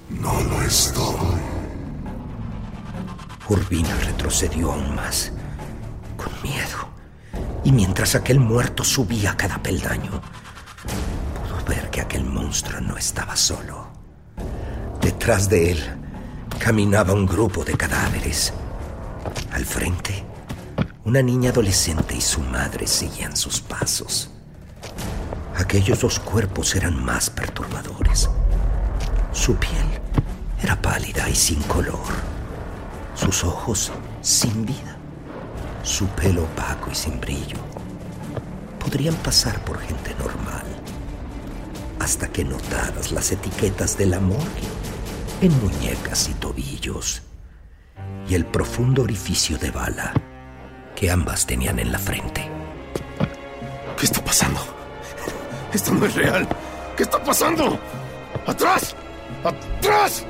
No 0.10 0.40
lo 0.44 0.62
estoy. 0.62 1.41
Urbina 3.52 3.94
retrocedió 4.06 4.72
aún 4.72 4.96
más, 4.96 5.34
con 6.16 6.32
miedo. 6.42 6.88
Y 7.66 7.74
mientras 7.74 8.16
aquel 8.16 8.40
muerto 8.40 8.86
subía 8.86 9.36
cada 9.36 9.62
peldaño, 9.62 10.22
pudo 11.34 11.66
ver 11.68 11.90
que 11.90 12.00
aquel 12.00 12.24
monstruo 12.24 12.80
no 12.80 12.96
estaba 12.96 13.36
solo. 13.36 13.90
Detrás 15.02 15.50
de 15.50 15.74
él 15.74 15.80
caminaba 16.60 17.14
un 17.14 17.26
grupo 17.26 17.66
de 17.66 17.76
cadáveres. 17.76 18.54
Al 19.52 19.66
frente, 19.66 20.24
una 21.04 21.22
niña 21.22 21.50
adolescente 21.50 22.16
y 22.16 22.22
su 22.22 22.40
madre 22.40 22.88
seguían 22.88 23.36
sus 23.36 23.60
pasos. 23.60 24.32
Aquellos 25.58 26.00
dos 26.00 26.22
cuerpos 26.22 26.74
eran 26.74 27.04
más 27.04 27.30
perturbadores. 27.30 28.30
Su 29.34 29.58
piel 29.58 30.00
era 30.64 30.82
pálida 30.82 31.28
y 31.28 31.36
sin 31.36 31.62
color 31.64 32.31
sus 33.22 33.44
ojos 33.44 33.92
sin 34.22 34.66
vida, 34.66 34.98
su 35.84 36.08
pelo 36.08 36.44
opaco 36.44 36.90
y 36.92 36.96
sin 36.96 37.22
brillo. 37.22 37.58
Podrían 38.80 39.14
pasar 39.16 39.64
por 39.64 39.80
gente 39.80 40.16
normal, 40.16 40.66
hasta 42.00 42.28
que 42.30 42.44
notaras 42.44 43.12
las 43.12 43.32
etiquetas 43.32 43.96
del 43.96 44.16
amor 44.16 44.42
en 45.40 45.52
muñecas 45.62 46.30
y 46.30 46.34
tobillos, 46.34 47.22
y 48.28 48.34
el 48.34 48.46
profundo 48.46 49.04
orificio 49.04 49.60
de 49.60 49.70
bala 49.70 50.14
que 50.96 51.12
ambas 51.12 51.46
tenían 51.46 51.78
en 51.78 51.92
la 51.92 52.00
frente. 52.00 52.50
¿Qué 54.00 54.06
está 54.06 54.24
pasando? 54.24 54.60
Esto 55.72 55.94
no 55.94 56.08
es 56.08 56.16
real. 56.16 56.48
¿Qué 56.98 57.04
está 57.04 57.24
pasando? 57.24 57.80
¡Atrás! 58.48 58.96
¡Atrás! 59.44 60.26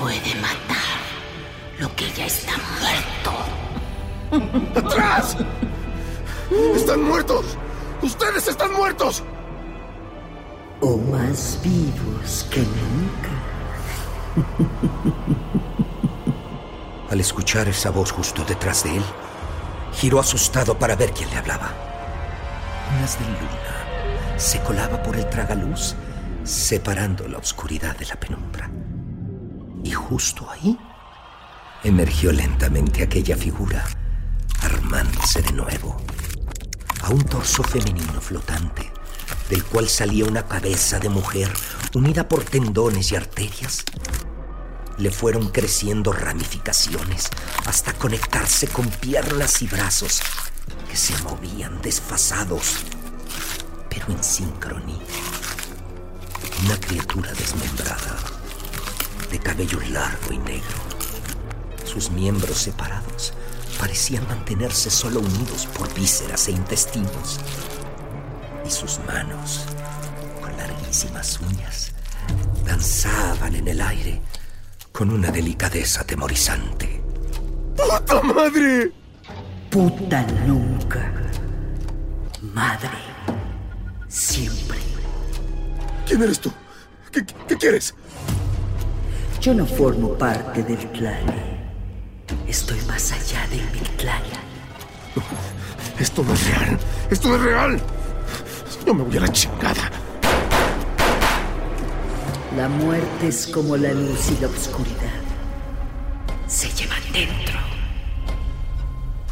Puede 0.00 0.34
matar 0.36 0.98
lo 1.78 1.94
que 1.94 2.10
ya 2.12 2.24
está 2.24 2.52
muerto. 2.80 3.32
¡Atrás! 4.74 5.36
¡Están 6.74 7.02
muertos! 7.02 7.44
¡Ustedes 8.00 8.48
están 8.48 8.72
muertos! 8.72 9.22
O 10.80 10.96
más 10.96 11.58
vivos 11.62 12.46
que 12.50 12.60
nunca. 12.60 13.28
Al 17.10 17.20
escuchar 17.20 17.68
esa 17.68 17.90
voz 17.90 18.10
justo 18.10 18.42
detrás 18.44 18.84
de 18.84 18.96
él, 18.96 19.04
giró 19.92 20.18
asustado 20.18 20.78
para 20.78 20.96
ver 20.96 21.12
quién 21.12 21.28
le 21.28 21.36
hablaba. 21.36 21.74
Unas 22.96 23.18
de 23.18 23.26
luna 23.26 24.38
se 24.38 24.60
colaba 24.62 25.02
por 25.02 25.16
el 25.16 25.28
tragaluz, 25.28 25.94
separando 26.44 27.28
la 27.28 27.36
oscuridad 27.36 27.94
de 27.98 28.06
la 28.06 28.14
penumbra. 28.14 28.70
Y 29.82 29.92
justo 29.92 30.48
ahí 30.50 30.78
emergió 31.82 32.32
lentamente 32.32 33.02
aquella 33.02 33.36
figura, 33.36 33.84
armándose 34.62 35.42
de 35.42 35.52
nuevo, 35.52 35.96
a 37.02 37.10
un 37.10 37.24
torso 37.24 37.62
femenino 37.62 38.20
flotante, 38.20 38.90
del 39.48 39.64
cual 39.64 39.88
salía 39.88 40.24
una 40.24 40.46
cabeza 40.46 40.98
de 40.98 41.08
mujer 41.08 41.50
unida 41.94 42.28
por 42.28 42.44
tendones 42.44 43.12
y 43.12 43.16
arterias. 43.16 43.84
Le 44.98 45.10
fueron 45.10 45.48
creciendo 45.48 46.12
ramificaciones 46.12 47.30
hasta 47.64 47.94
conectarse 47.94 48.68
con 48.68 48.86
piernas 48.86 49.62
y 49.62 49.66
brazos 49.66 50.20
que 50.90 50.96
se 50.96 51.16
movían 51.22 51.80
desfasados, 51.80 52.74
pero 53.88 54.06
en 54.08 54.22
sincronía. 54.22 54.98
Una 56.64 56.78
criatura 56.78 57.32
desmembrada, 57.32 58.18
de 59.30 59.38
cabello 59.38 59.78
largo 59.90 60.32
y 60.32 60.38
negro. 60.38 60.78
Sus 61.84 62.10
miembros 62.10 62.58
separados 62.58 63.32
parecían 63.78 64.26
mantenerse 64.28 64.90
solo 64.90 65.20
unidos 65.20 65.66
por 65.66 65.92
vísceras 65.94 66.48
e 66.48 66.52
intestinos. 66.52 67.40
Y 68.66 68.70
sus 68.70 69.00
manos, 69.06 69.64
con 70.40 70.56
larguísimas 70.56 71.40
uñas, 71.40 71.92
danzaban 72.64 73.54
en 73.54 73.68
el 73.68 73.80
aire 73.80 74.20
con 74.92 75.10
una 75.10 75.30
delicadeza 75.30 76.02
atemorizante. 76.02 77.00
¡Puta 77.76 78.22
madre! 78.22 78.92
Puta 79.70 80.26
nunca. 80.46 81.12
Madre. 82.54 82.90
Siempre. 84.08 84.78
¿Quién 86.06 86.22
eres 86.22 86.40
tú? 86.40 86.52
¿Qué, 87.12 87.24
qué 87.46 87.56
quieres? 87.56 87.94
Yo 89.40 89.54
no 89.54 89.64
formo 89.64 90.10
parte 90.18 90.62
del 90.62 90.86
clan. 90.90 91.24
Estoy 92.46 92.78
más 92.82 93.10
allá 93.10 93.46
del 93.48 93.62
Mictlán. 93.72 94.20
Esto 95.98 96.22
no 96.22 96.34
es 96.34 96.46
real. 96.46 96.78
Esto 97.08 97.28
no 97.28 97.36
es 97.36 97.40
real. 97.40 97.80
Yo 98.84 98.92
me 98.92 99.02
voy 99.02 99.16
a 99.16 99.20
la 99.20 99.28
chingada. 99.32 99.90
La 102.54 102.68
muerte 102.68 103.28
es 103.28 103.46
como 103.46 103.78
la 103.78 103.94
luz 103.94 104.30
y 104.30 104.42
la 104.42 104.48
oscuridad. 104.48 105.20
Se 106.46 106.68
llevan 106.72 107.00
dentro. 107.10 107.58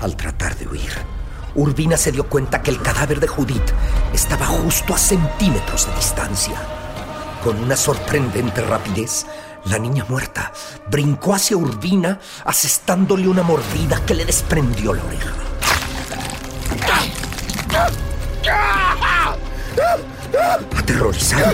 Al 0.00 0.16
tratar 0.16 0.56
de 0.56 0.68
huir, 0.68 0.92
Urbina 1.54 1.98
se 1.98 2.12
dio 2.12 2.26
cuenta 2.30 2.62
que 2.62 2.70
el 2.70 2.80
cadáver 2.80 3.20
de 3.20 3.28
Judith 3.28 3.72
estaba 4.14 4.46
justo 4.46 4.94
a 4.94 4.98
centímetros 4.98 5.86
de 5.86 5.94
distancia. 5.96 6.54
Con 7.44 7.62
una 7.62 7.76
sorprendente 7.76 8.62
rapidez, 8.62 9.26
la 9.64 9.78
niña 9.78 10.04
muerta 10.08 10.52
brincó 10.90 11.34
hacia 11.34 11.56
Urbina, 11.56 12.20
asestándole 12.44 13.28
una 13.28 13.42
mordida 13.42 14.04
que 14.06 14.14
le 14.14 14.24
desprendió 14.24 14.94
la 14.94 15.04
oreja. 15.04 15.32
Aterrorizada, 20.76 21.52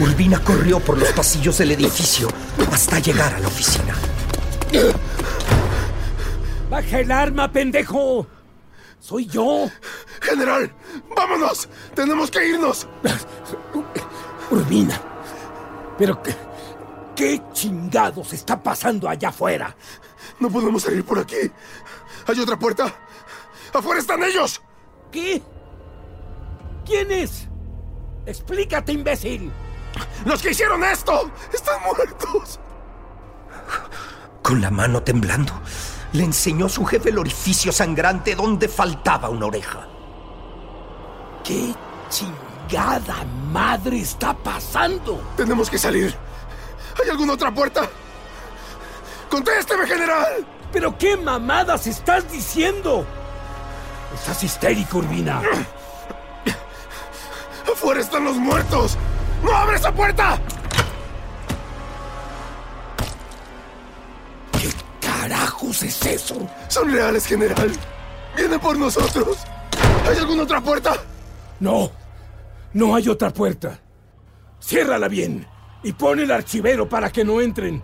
Urbina 0.00 0.38
corrió 0.40 0.80
por 0.80 0.98
los 0.98 1.08
pasillos 1.12 1.58
del 1.58 1.72
edificio 1.72 2.28
hasta 2.72 2.98
llegar 2.98 3.34
a 3.34 3.38
la 3.38 3.48
oficina. 3.48 3.94
¡Baja 6.68 7.00
el 7.00 7.12
arma, 7.12 7.50
pendejo! 7.52 8.26
¡Soy 9.00 9.26
yo! 9.26 9.70
¡General! 10.20 10.72
¡Vámonos! 11.14 11.68
¡Tenemos 11.94 12.30
que 12.30 12.48
irnos! 12.48 12.88
Urbina. 14.50 15.00
Pero 15.98 16.20
qué, 17.14 17.42
chingados 17.52 18.32
está 18.32 18.62
pasando 18.62 19.08
allá 19.08 19.28
afuera. 19.28 19.74
No 20.40 20.50
podemos 20.50 20.82
salir 20.82 21.04
por 21.04 21.18
aquí. 21.18 21.50
¿Hay 22.26 22.40
otra 22.40 22.58
puerta? 22.58 22.92
¡Afuera 23.72 24.00
están 24.00 24.22
ellos! 24.22 24.60
¿Qué? 25.10 25.42
¿Quién 26.84 27.10
es? 27.10 27.48
Explícate, 28.26 28.92
imbécil. 28.92 29.52
¡Los 30.24 30.42
que 30.42 30.50
hicieron 30.50 30.82
esto! 30.84 31.30
¡Están 31.52 31.82
muertos! 31.82 32.60
Con 34.42 34.60
la 34.60 34.70
mano 34.70 35.02
temblando, 35.02 35.52
le 36.12 36.24
enseñó 36.24 36.66
a 36.66 36.70
su 36.70 36.84
jefe 36.84 37.10
el 37.10 37.18
orificio 37.18 37.72
sangrante 37.72 38.34
donde 38.34 38.68
faltaba 38.68 39.28
una 39.30 39.46
oreja. 39.46 39.88
¿Qué 41.42 41.74
chingada 42.08 43.24
madre 43.52 44.00
está 44.00 44.34
pasando? 44.34 45.20
Tenemos 45.36 45.70
que 45.70 45.78
salir. 45.78 46.14
¿Hay 47.02 47.10
alguna 47.10 47.32
otra 47.34 47.52
puerta? 47.52 47.88
¡Contésteme, 49.30 49.86
general! 49.86 50.46
¿Pero 50.72 50.96
qué 50.96 51.16
mamadas 51.16 51.86
estás 51.86 52.30
diciendo? 52.30 53.06
Estás 54.14 54.42
histérico, 54.44 54.98
Urbina. 54.98 55.42
¡Afuera 57.70 58.00
están 58.00 58.24
los 58.24 58.36
muertos! 58.36 58.96
¡No 59.42 59.52
abre 59.52 59.76
esa 59.76 59.92
puerta! 59.92 60.40
¿Qué 64.52 64.70
carajos 65.00 65.82
es 65.82 66.06
eso? 66.06 66.48
Son 66.68 66.90
reales, 66.90 67.26
general. 67.26 67.72
Vienen 68.36 68.60
por 68.60 68.76
nosotros. 68.78 69.38
¿Hay 70.08 70.18
alguna 70.18 70.44
otra 70.44 70.60
puerta? 70.60 70.96
No. 71.60 71.90
No 72.72 72.94
hay 72.94 73.08
otra 73.08 73.30
puerta. 73.30 73.78
Ciérrala 74.60 75.08
bien 75.08 75.53
y 75.84 75.92
pon 75.92 76.18
el 76.18 76.30
archivero 76.30 76.88
para 76.88 77.12
que 77.12 77.24
no 77.24 77.40
entren. 77.40 77.82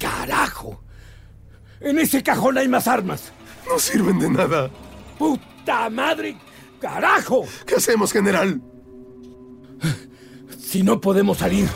¡Carajo! 0.00 0.82
En 1.80 1.98
ese 1.98 2.22
cajón 2.22 2.58
hay 2.58 2.66
más 2.66 2.88
armas. 2.88 3.32
No 3.68 3.78
sirven 3.78 4.18
de 4.18 4.30
nada. 4.30 4.70
¡Puta 5.18 5.88
madre! 5.90 6.36
¡Carajo! 6.80 7.46
¿Qué 7.66 7.76
hacemos, 7.76 8.12
general? 8.12 8.60
Si 10.58 10.82
no 10.82 11.00
podemos 11.00 11.38
salir, 11.38 11.68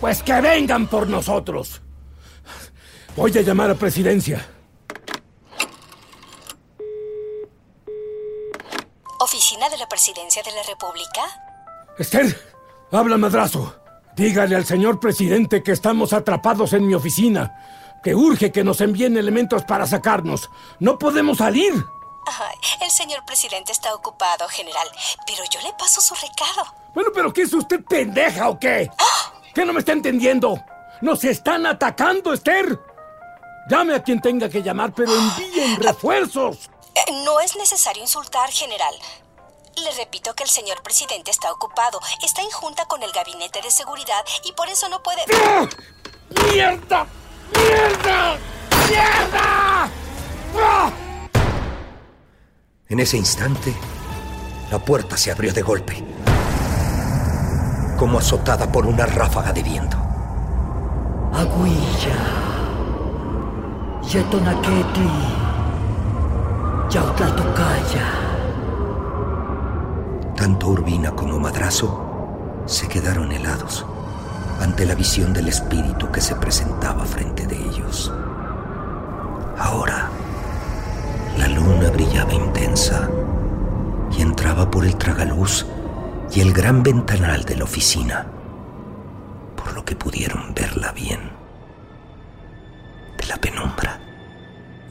pues 0.00 0.22
que 0.22 0.40
vengan 0.40 0.86
por 0.86 1.08
nosotros. 1.08 1.80
Voy 3.16 3.36
a 3.36 3.40
llamar 3.40 3.70
a 3.70 3.74
presidencia. 3.74 4.46
¿Oficina 9.64 9.70
de 9.70 9.78
la 9.78 9.88
Presidencia 9.88 10.42
de 10.42 10.52
la 10.52 10.62
República? 10.64 11.22
Esther, 11.98 12.38
habla 12.92 13.16
madrazo. 13.16 13.74
Dígale 14.14 14.56
al 14.56 14.66
señor 14.66 15.00
presidente 15.00 15.62
que 15.62 15.72
estamos 15.72 16.12
atrapados 16.12 16.74
en 16.74 16.86
mi 16.86 16.94
oficina, 16.94 17.98
que 18.02 18.14
urge 18.14 18.52
que 18.52 18.62
nos 18.62 18.82
envíen 18.82 19.16
elementos 19.16 19.64
para 19.64 19.86
sacarnos. 19.86 20.50
No 20.80 20.98
podemos 20.98 21.38
salir. 21.38 21.72
Ay, 22.26 22.56
el 22.82 22.90
señor 22.90 23.24
presidente 23.24 23.72
está 23.72 23.94
ocupado, 23.94 24.46
general, 24.48 24.86
pero 25.26 25.42
yo 25.50 25.60
le 25.62 25.72
paso 25.78 26.02
su 26.02 26.14
recado. 26.14 26.66
Bueno, 26.94 27.10
pero 27.14 27.32
¿qué 27.32 27.42
es 27.42 27.52
usted 27.54 27.82
pendeja 27.84 28.50
o 28.50 28.58
qué? 28.58 28.90
¿Qué 29.54 29.64
no 29.64 29.72
me 29.72 29.78
está 29.78 29.92
entendiendo? 29.92 30.62
¡Nos 31.00 31.24
están 31.24 31.64
atacando, 31.64 32.34
Esther! 32.34 32.78
Llame 33.70 33.94
a 33.94 34.02
quien 34.02 34.20
tenga 34.20 34.48
que 34.48 34.62
llamar, 34.62 34.92
pero 34.92 35.14
envíen 35.14 35.76
refuerzos. 35.80 36.68
Eh, 36.94 37.12
no 37.24 37.40
es 37.40 37.56
necesario 37.56 38.02
insultar, 38.02 38.50
general. 38.50 38.94
Le 39.82 39.90
repito 39.92 40.34
que 40.34 40.44
el 40.44 40.50
señor 40.50 40.82
presidente 40.82 41.30
está 41.30 41.50
ocupado. 41.52 42.00
Está 42.22 42.42
en 42.42 42.50
junta 42.50 42.86
con 42.86 43.02
el 43.02 43.10
gabinete 43.12 43.60
de 43.60 43.70
seguridad 43.70 44.24
y 44.44 44.52
por 44.52 44.68
eso 44.68 44.88
no 44.88 45.02
puede... 45.02 45.22
¡Ah! 45.44 45.68
¡Mierda! 46.52 47.06
¡Mierda! 47.52 48.38
¡Mierda! 48.88 49.90
¡Ah! 50.56 50.90
En 52.88 53.00
ese 53.00 53.16
instante, 53.16 53.74
la 54.70 54.78
puerta 54.78 55.16
se 55.16 55.32
abrió 55.32 55.52
de 55.52 55.62
golpe, 55.62 56.04
como 57.98 58.18
azotada 58.18 58.70
por 58.70 58.86
una 58.86 59.06
ráfaga 59.06 59.52
de 59.52 59.62
viento. 59.62 59.96
Aguilla. 61.32 62.16
Yetonaketli. 64.02 65.10
Yautlatocaya. 66.90 68.23
Tanto 70.36 70.68
Urbina 70.68 71.12
como 71.12 71.38
Madrazo 71.38 72.62
se 72.66 72.88
quedaron 72.88 73.30
helados 73.32 73.86
ante 74.60 74.84
la 74.86 74.94
visión 74.94 75.32
del 75.32 75.48
espíritu 75.48 76.10
que 76.10 76.20
se 76.20 76.34
presentaba 76.36 77.04
frente 77.04 77.46
de 77.46 77.56
ellos. 77.56 78.12
Ahora, 79.58 80.10
la 81.38 81.48
luna 81.48 81.90
brillaba 81.90 82.32
intensa 82.32 83.08
y 84.16 84.22
entraba 84.22 84.70
por 84.70 84.84
el 84.84 84.96
tragaluz 84.96 85.66
y 86.32 86.40
el 86.40 86.52
gran 86.52 86.82
ventanal 86.82 87.44
de 87.44 87.56
la 87.56 87.64
oficina, 87.64 88.26
por 89.56 89.72
lo 89.72 89.84
que 89.84 89.94
pudieron 89.94 90.54
verla 90.54 90.92
bien. 90.92 91.20
De 93.18 93.26
la 93.26 93.36
penumbra, 93.36 94.00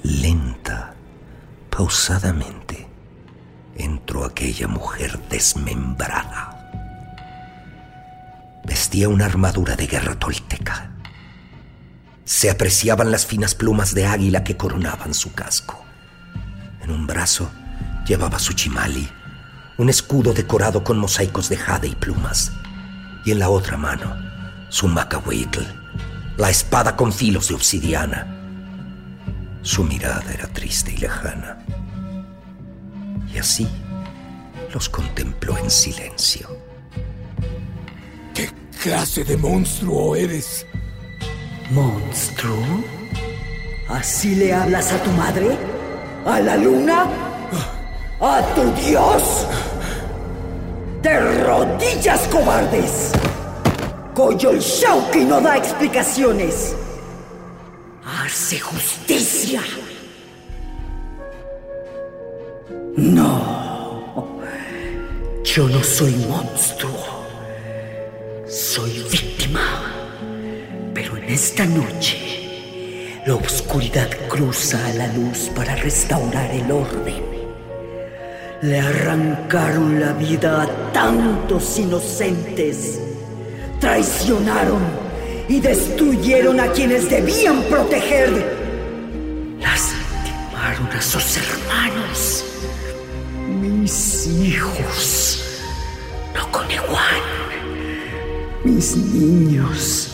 lenta, 0.03 0.93
pausadamente, 1.69 2.82
aquella 4.25 4.67
mujer 4.67 5.19
desmembrada. 5.29 6.53
Vestía 8.65 9.09
una 9.09 9.25
armadura 9.25 9.75
de 9.75 9.87
guerra 9.87 10.15
tolteca. 10.15 10.91
Se 12.25 12.49
apreciaban 12.49 13.11
las 13.11 13.25
finas 13.25 13.55
plumas 13.55 13.93
de 13.93 14.05
águila 14.05 14.43
que 14.43 14.55
coronaban 14.55 15.13
su 15.13 15.33
casco. 15.33 15.83
En 16.81 16.91
un 16.91 17.05
brazo 17.05 17.49
llevaba 18.05 18.39
su 18.39 18.53
chimali, 18.53 19.09
un 19.77 19.89
escudo 19.89 20.33
decorado 20.33 20.83
con 20.83 20.97
mosaicos 20.97 21.49
de 21.49 21.57
jade 21.57 21.87
y 21.87 21.95
plumas, 21.95 22.51
y 23.25 23.31
en 23.31 23.39
la 23.39 23.49
otra 23.49 23.77
mano 23.77 24.15
su 24.69 24.87
macahuitl, 24.87 25.61
la 26.37 26.49
espada 26.49 26.95
con 26.95 27.13
filos 27.13 27.49
de 27.49 27.55
obsidiana. 27.55 28.27
Su 29.61 29.83
mirada 29.83 30.33
era 30.33 30.47
triste 30.47 30.93
y 30.93 30.97
lejana. 30.97 31.59
Y 33.31 33.37
así 33.37 33.67
los 34.73 34.89
contempló 34.89 35.57
en 35.57 35.69
silencio. 35.69 36.49
¿Qué 38.33 38.49
clase 38.81 39.23
de 39.23 39.37
monstruo 39.37 40.15
eres? 40.15 40.65
¿Monstruo? 41.71 42.83
¿Así 43.87 44.35
le 44.35 44.53
hablas 44.53 44.91
a 44.91 44.97
tu 45.03 45.11
madre? 45.11 45.55
¿A 46.25 46.39
la 46.39 46.57
luna? 46.57 47.07
¿A 48.19 48.41
tu 48.55 48.71
dios? 48.81 49.47
¡De 51.03 51.19
rodillas, 51.43 52.27
cobardes! 52.29 53.11
Koyol 54.15 54.59
Shauki 54.59 55.25
no 55.25 55.39
da 55.41 55.57
explicaciones. 55.57 56.75
Hace 58.05 58.59
justicia. 58.59 59.61
No. 62.95 63.72
Yo 65.55 65.69
no 65.69 65.83
soy 65.83 66.13
monstruo. 66.27 67.27
Soy 68.47 69.05
víctima. 69.11 69.83
Pero 70.95 71.15
en 71.15 71.25
esta 71.25 71.63
noche, 71.67 73.21
la 73.27 73.35
oscuridad 73.35 74.09
cruza 74.27 74.83
a 74.83 74.93
la 74.93 75.07
luz 75.13 75.51
para 75.55 75.75
restaurar 75.75 76.49
el 76.49 76.71
orden. 76.71 77.23
Le 78.63 78.79
arrancaron 78.79 79.99
la 79.99 80.13
vida 80.13 80.63
a 80.63 80.91
tantos 80.91 81.77
inocentes. 81.77 82.99
Traicionaron 83.79 84.81
y 85.47 85.59
destruyeron 85.59 86.59
a 86.61 86.71
quienes 86.71 87.07
debían 87.11 87.61
proteger. 87.65 88.31
Lastimaron 89.59 90.87
a 90.87 90.99
sus 90.99 91.37
hermanos. 91.37 92.43
Mis 93.61 94.25
hijos. 94.25 95.22
Igual. 96.85 97.21
Mis 98.63 98.95
niños. 98.95 100.09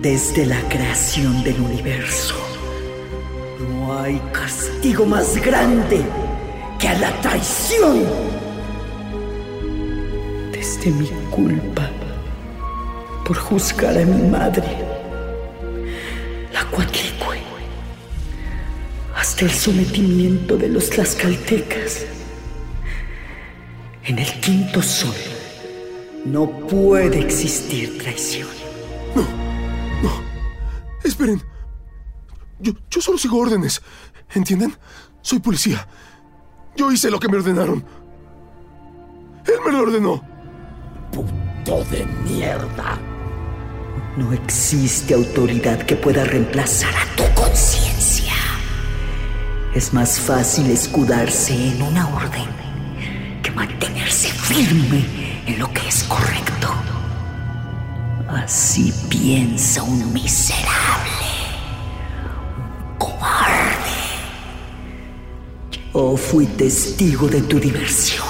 Desde 0.00 0.46
la 0.46 0.60
creación 0.68 1.44
del 1.44 1.60
universo, 1.60 2.34
no 3.60 4.00
hay 4.00 4.20
castigo 4.32 5.06
más 5.06 5.36
grande 5.40 6.04
que 6.80 6.88
a 6.88 6.98
la 6.98 7.12
traición. 7.20 8.04
Desde 10.50 10.90
mi 10.90 11.06
culpa 11.30 11.88
por 13.24 13.36
juzgar 13.36 13.96
a 13.96 14.04
mi 14.04 14.28
madre, 14.28 14.66
la 16.52 16.64
Cuatlicue, 16.64 17.38
hasta 19.14 19.44
el 19.44 19.52
sometimiento 19.52 20.56
de 20.56 20.68
los 20.68 20.90
tlaxcaltecas. 20.90 22.06
En 24.04 24.18
el 24.18 24.40
quinto 24.40 24.82
sol 24.82 25.14
no 26.24 26.50
puede 26.66 27.20
existir 27.20 27.98
traición. 27.98 28.48
Esperen. 31.04 31.40
Yo, 32.58 32.72
yo 32.90 33.00
solo 33.00 33.18
sigo 33.18 33.38
órdenes. 33.38 33.80
¿Entienden? 34.34 34.76
Soy 35.20 35.38
policía. 35.38 35.86
Yo 36.76 36.90
hice 36.90 37.10
lo 37.10 37.20
que 37.20 37.28
me 37.28 37.36
ordenaron. 37.36 37.84
Él 39.46 39.60
me 39.64 39.72
lo 39.72 39.82
ordenó. 39.82 40.22
Puto 41.12 41.84
de 41.84 42.04
mierda. 42.24 42.98
No 44.16 44.32
existe 44.32 45.14
autoridad 45.14 45.82
que 45.82 45.94
pueda 45.94 46.24
reemplazar 46.24 46.94
a 46.94 47.16
tu 47.16 47.40
conciencia. 47.40 48.34
Es 49.74 49.92
más 49.92 50.18
fácil 50.18 50.70
escudarse 50.70 51.54
en 51.54 51.82
una 51.82 52.08
orden 52.08 52.71
mantenerse 53.54 54.28
firme 54.28 55.04
en 55.46 55.58
lo 55.58 55.72
que 55.72 55.88
es 55.88 56.04
correcto. 56.04 56.68
Así 58.28 58.92
piensa 59.08 59.82
un 59.82 60.12
miserable, 60.12 61.28
un 62.56 62.98
cobarde. 62.98 63.90
Yo 65.92 66.16
fui 66.16 66.46
testigo 66.46 67.28
de 67.28 67.42
tu 67.42 67.60
diversión. 67.60 68.26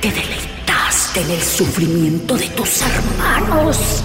Te 0.00 0.10
deleitaste 0.10 1.22
en 1.22 1.30
el 1.30 1.42
sufrimiento 1.42 2.36
de 2.36 2.48
tus 2.50 2.82
hermanos. 2.82 4.04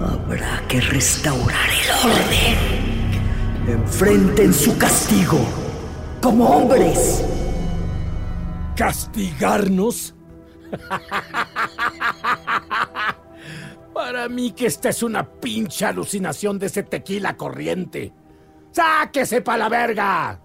Habrá 0.00 0.62
que 0.68 0.80
restaurar 0.80 1.68
el 1.70 2.10
orden. 2.10 3.80
Enfrenten 3.80 4.54
su 4.54 4.76
castigo 4.78 5.38
como 6.20 6.46
hombres. 6.46 7.22
¿Castigarnos? 8.82 10.14
Para 13.94 14.28
mí 14.28 14.50
que 14.50 14.66
esta 14.66 14.88
es 14.88 15.04
una 15.04 15.24
pinche 15.24 15.86
alucinación 15.86 16.58
de 16.58 16.66
ese 16.66 16.82
tequila 16.82 17.36
corriente. 17.36 18.12
¡Sáquese 18.72 19.40
pa' 19.40 19.56
la 19.56 19.68
verga! 19.68 20.40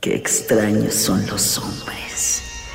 Qué 0.00 0.14
extraños 0.14 0.94
son 0.94 1.26
los 1.26 1.58
hombres. 1.58 2.68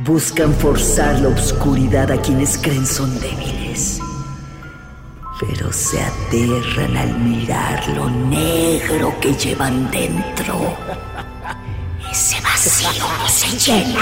Buscan 0.00 0.52
forzar 0.52 1.18
la 1.20 1.28
oscuridad 1.28 2.10
a 2.10 2.20
quienes 2.20 2.58
creen 2.58 2.84
son 2.84 3.18
débiles. 3.18 3.98
Pero 5.40 5.72
se 5.72 6.02
aterran 6.02 6.98
al 6.98 7.18
mirar 7.18 7.88
lo 7.96 8.10
negro 8.10 9.14
que 9.22 9.32
llevan 9.32 9.90
dentro. 9.90 10.76
No 12.64 13.28
se 13.28 13.58
llena. 13.58 13.98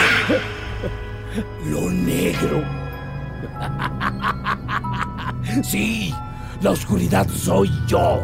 Lo 1.65 1.89
negro. 1.91 2.63
Sí, 5.63 6.15
la 6.61 6.73
oscuridad 6.73 7.27
soy 7.31 7.71
yo. 7.87 8.19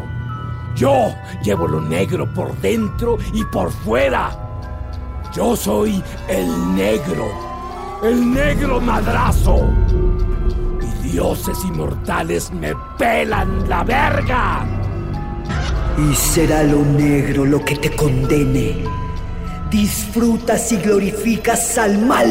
Yo 0.75 1.15
llevo 1.41 1.67
lo 1.67 1.81
negro 1.81 2.31
por 2.35 2.55
dentro 2.57 3.17
y 3.33 3.43
por 3.45 3.71
fuera. 3.71 4.29
Yo 5.35 5.55
soy 5.55 6.03
el 6.27 6.75
negro. 6.75 7.25
El 8.03 8.31
negro 8.31 8.79
madrazo. 8.79 9.67
Y 11.03 11.09
dioses 11.09 11.57
inmortales 11.65 12.51
me 12.51 12.75
pelan 12.99 13.67
la 13.67 13.83
verga. 13.83 14.67
Y 15.97 16.13
será 16.13 16.61
lo 16.61 16.85
negro 16.85 17.43
lo 17.43 17.65
que 17.65 17.75
te 17.75 17.95
condene. 17.95 18.96
Disfrutas 19.69 20.71
y 20.71 20.77
glorificas 20.77 21.77
al 21.77 21.97
mal. 21.97 22.27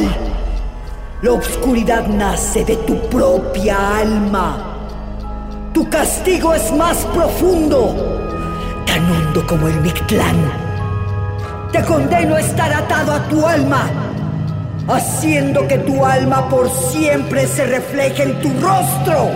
La 1.20 1.32
oscuridad 1.32 2.06
nace 2.06 2.64
de 2.64 2.76
tu 2.76 2.98
propia 3.10 3.98
alma. 3.98 4.76
Tu 5.74 5.86
castigo 5.90 6.54
es 6.54 6.72
más 6.72 7.04
profundo, 7.06 7.94
tan 8.86 9.04
hondo 9.10 9.46
como 9.46 9.68
el 9.68 9.78
Mictlán. 9.82 10.36
Te 11.72 11.84
condeno 11.84 12.36
a 12.36 12.40
estar 12.40 12.72
atado 12.72 13.12
a 13.12 13.28
tu 13.28 13.46
alma, 13.46 13.90
haciendo 14.88 15.68
que 15.68 15.76
tu 15.78 16.06
alma 16.06 16.48
por 16.48 16.70
siempre 16.70 17.46
se 17.46 17.66
refleje 17.66 18.22
en 18.22 18.40
tu 18.40 18.48
rostro. 18.60 19.30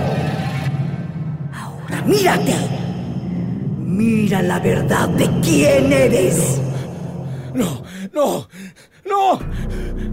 Ahora 1.53 2.03
mírate. 2.07 2.55
Mira 3.79 4.41
la 4.41 4.59
verdad 4.59 5.11
de 5.11 5.29
quién 5.43 5.93
eres. 5.93 6.59
No, 7.53 7.65
no, 7.65 7.90
no. 8.13 8.49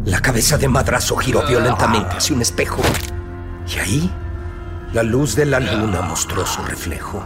La 0.05 0.21
cabeza 0.21 0.57
de 0.57 0.67
madrazo 0.67 1.17
giró 1.17 1.45
violentamente 1.45 2.17
hacia 2.17 2.35
un 2.35 2.41
espejo. 2.41 2.81
Y 3.67 3.77
ahí, 3.77 4.11
la 4.93 5.03
luz 5.03 5.35
de 5.35 5.45
la 5.45 5.59
luna 5.59 6.01
mostró 6.01 6.45
su 6.45 6.61
reflejo. 6.63 7.23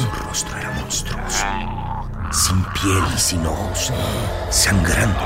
Su 0.00 0.24
rostro 0.24 0.56
era 0.58 0.70
monstruoso, 0.72 1.46
sin 2.32 2.64
piel 2.72 3.04
y 3.14 3.18
sin 3.18 3.46
ojos, 3.46 3.92
sangrando 4.50 5.20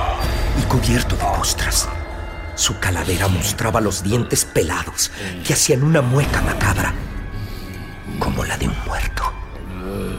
y 0.59 0.63
cubierto 0.63 1.17
de 1.17 1.23
costras. 1.23 1.89
Su 2.55 2.79
calavera 2.79 3.29
mostraba 3.29 3.81
los 3.81 4.03
dientes 4.03 4.45
pelados 4.45 5.13
que 5.47 5.55
hacían 5.55 5.85
una 5.85 6.03
mueca 6.03 6.43
macabra, 6.43 6.93
como 8.19 8.45
la 8.45 8.59
de 8.59 8.69
un 8.69 8.75
muerto. 8.87 9.33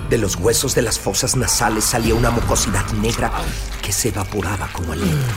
De 0.10 0.17
los 0.17 0.36
huesos 0.36 0.75
de 0.75 0.82
las 0.82 0.99
fosas 0.99 1.36
nasales 1.36 1.84
salía 1.84 2.15
una 2.15 2.32
mucosidad 2.32 2.86
negra 2.93 3.32
que 3.82 3.91
se 3.91 4.10
evaporaba 4.10 4.67
como 4.73 4.93
aliento. 4.93 5.34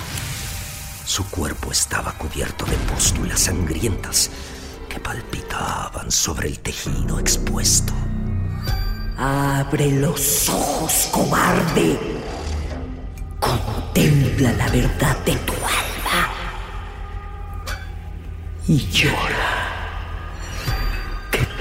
Su 1.05 1.29
cuerpo 1.29 1.73
estaba 1.73 2.13
cubierto 2.13 2.65
de 2.65 2.77
pústulas 2.93 3.41
sangrientas 3.41 4.31
que 4.89 5.01
palpitaban 5.01 6.11
sobre 6.11 6.49
el 6.49 6.59
tejido 6.61 7.19
expuesto. 7.19 7.93
Abre 9.19 9.91
los 9.91 10.49
ojos, 10.49 11.09
cobarde. 11.13 11.99
Contempla 13.41 14.53
la 14.53 14.69
verdad 14.69 15.17
de 15.25 15.37
tu 15.37 15.53
alma. 15.53 16.33
Y 18.67 18.79
llora. 18.91 19.62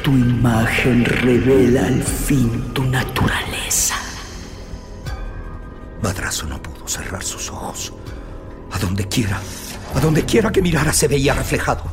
Tu 0.03 0.09
imagen 0.09 1.05
revela 1.05 1.85
al 1.85 2.01
fin 2.01 2.73
tu 2.73 2.83
naturaleza. 2.83 3.95
Madrazo 6.01 6.47
no 6.47 6.59
pudo 6.61 6.87
cerrar 6.87 7.23
sus 7.23 7.51
ojos. 7.51 7.93
A 8.71 8.79
donde 8.79 9.07
quiera, 9.07 9.39
a 9.93 9.99
donde 9.99 10.25
quiera 10.25 10.51
que 10.51 10.63
mirara 10.63 10.91
se 10.91 11.07
veía 11.07 11.35
reflejado. 11.35 11.83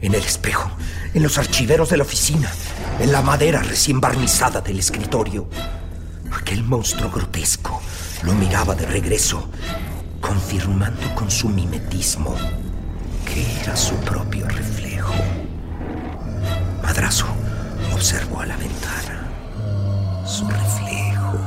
En 0.00 0.14
el 0.14 0.22
espejo, 0.22 0.70
en 1.12 1.24
los 1.24 1.38
archiveros 1.38 1.90
de 1.90 1.96
la 1.96 2.04
oficina, 2.04 2.48
en 3.00 3.10
la 3.10 3.20
madera 3.20 3.62
recién 3.62 4.00
barnizada 4.00 4.60
del 4.60 4.78
escritorio. 4.78 5.48
Aquel 6.30 6.62
monstruo 6.62 7.10
grotesco 7.10 7.82
lo 8.22 8.32
miraba 8.34 8.76
de 8.76 8.86
regreso, 8.86 9.48
confirmando 10.20 11.12
con 11.16 11.28
su 11.30 11.48
mimetismo 11.48 12.36
que 13.24 13.44
era 13.60 13.74
su 13.74 13.96
propio 13.96 14.46
reflejo. 14.46 15.14
Madrazo 16.82 17.39
observó 18.00 18.40
a 18.40 18.46
la 18.46 18.56
ventana. 18.56 19.28
Su 20.24 20.48
reflejo, 20.48 21.38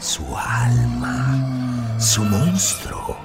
su 0.00 0.36
alma, 0.36 1.96
su 1.96 2.24
monstruo. 2.24 3.16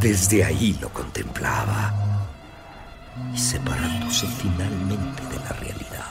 Desde 0.00 0.44
ahí 0.44 0.76
lo 0.80 0.88
contemplaba 0.88 1.94
y 3.32 3.38
separándose 3.38 4.26
finalmente 4.26 5.22
de 5.30 5.36
la 5.36 5.50
realidad. 5.50 6.10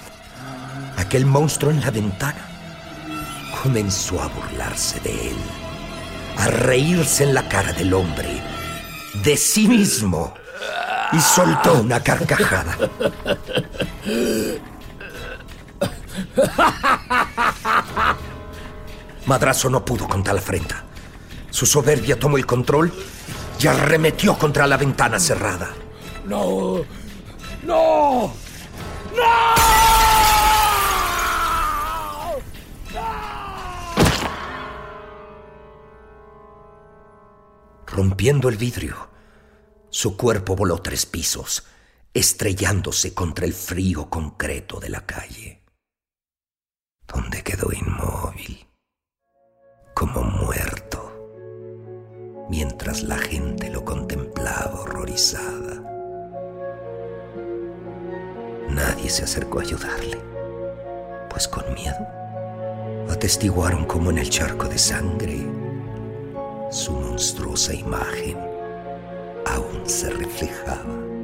Aquel 0.96 1.26
monstruo 1.26 1.70
en 1.70 1.82
la 1.82 1.92
ventana 1.92 2.46
comenzó 3.62 4.22
a 4.22 4.28
burlarse 4.30 5.02
de 5.02 5.32
él, 5.32 5.38
a 6.38 6.48
reírse 6.48 7.26
en 7.26 7.34
la 7.34 7.46
cara 7.50 7.74
del 7.74 7.94
hombre, 7.94 8.42
de 9.22 9.36
sí 9.36 9.68
mismo, 9.68 10.34
y 11.12 11.20
soltó 11.20 11.82
una 11.82 12.00
carcajada. 12.00 12.78
Madrazo 19.26 19.70
no 19.70 19.84
pudo 19.84 20.08
contra 20.08 20.34
la 20.34 20.40
afrenta. 20.40 20.84
Su 21.50 21.66
soberbia 21.66 22.20
tomó 22.20 22.38
el 22.38 22.46
control 22.46 22.94
y 23.60 23.68
arremetió 23.68 24.38
contra 24.38 24.68
la 24.68 24.78
ventana 24.78 25.20
cerrada. 25.20 25.70
No. 26.26 26.82
No. 27.64 28.34
No. 29.16 29.78
Rompiendo 37.88 38.50
el 38.50 38.58
vidrio, 38.58 39.10
su 39.90 40.16
cuerpo 40.18 40.56
voló 40.56 40.78
tres 40.84 41.08
pisos, 41.08 41.64
estrellándose 42.14 43.16
contra 43.16 43.46
el 43.46 43.54
frío 43.54 44.08
concreto 44.08 44.80
de 44.80 44.90
la 44.90 45.04
calle, 45.06 45.57
donde 47.08 47.42
quedó 47.44 47.70
inmóvil, 47.72 48.68
como 49.94 50.22
muerto, 50.22 51.12
mientras 52.50 53.04
la 53.04 53.18
gente 53.18 53.70
lo 53.70 53.84
contemplaba 53.86 54.82
horrorizada. 54.82 55.84
Nadie 58.70 59.10
se 59.10 59.24
acercó 59.24 59.60
a 59.60 59.64
ayudarle, 59.64 60.18
pues 61.30 61.48
con 61.48 61.74
miedo 61.74 62.06
atestiguaron 63.10 63.86
como 63.86 64.12
en 64.12 64.20
el 64.20 64.30
charco 64.30 64.68
de 64.68 64.78
sangre 64.78 65.46
su 66.70 66.92
monstruosa 66.92 67.74
imagen 67.74 68.38
aún 69.46 69.90
se 69.90 70.10
reflejaba. 70.10 71.17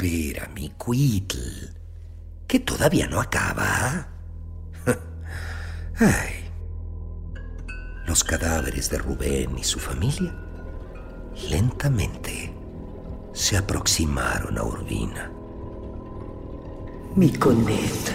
Espera, 0.00 0.48
mi 0.54 0.72
Quitl, 0.82 1.76
que 2.46 2.60
todavía 2.60 3.06
no 3.06 3.20
acaba. 3.20 4.08
Ay. 5.98 6.50
Los 8.06 8.24
cadáveres 8.24 8.88
de 8.88 8.96
Rubén 8.96 9.58
y 9.58 9.62
su 9.62 9.78
familia 9.78 10.34
lentamente 11.50 12.50
se 13.34 13.58
aproximaron 13.58 14.56
a 14.56 14.62
Urbina. 14.62 15.30
Mi 17.14 17.30
Colette. 17.34 18.14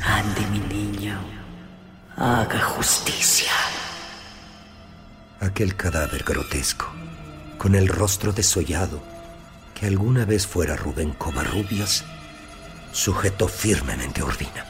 Ande, 0.00 0.40
mi 0.50 0.58
niño. 0.58 1.20
Haga 2.16 2.58
justicia. 2.64 3.52
Aquel 5.38 5.76
cadáver 5.76 6.24
grotesco, 6.24 6.86
con 7.58 7.76
el 7.76 7.86
rostro 7.86 8.32
desollado, 8.32 9.11
que 9.82 9.88
alguna 9.88 10.24
vez 10.24 10.46
fuera 10.46 10.76
Rubén 10.76 11.10
Covarrubias, 11.10 12.04
sujetó 12.92 13.48
firmemente 13.48 14.20
a 14.20 14.24
Urbina. 14.26 14.64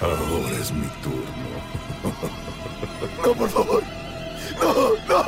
Ahora 0.00 0.56
es 0.60 0.72
mi 0.72 0.88
turno. 1.04 1.22
No, 3.24 3.32
por 3.32 3.48
favor. 3.48 3.82
No, 4.60 4.74
no. 5.08 5.24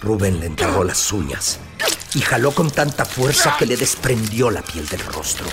Rubén 0.00 0.40
le 0.40 0.46
enterró 0.46 0.82
las 0.82 1.12
uñas 1.12 1.58
y 2.14 2.20
jaló 2.20 2.52
con 2.52 2.70
tanta 2.70 3.04
fuerza 3.04 3.56
que 3.58 3.66
le 3.66 3.76
desprendió 3.76 4.50
la 4.50 4.62
piel 4.62 4.86
del 4.88 5.00
rostro. 5.00 5.46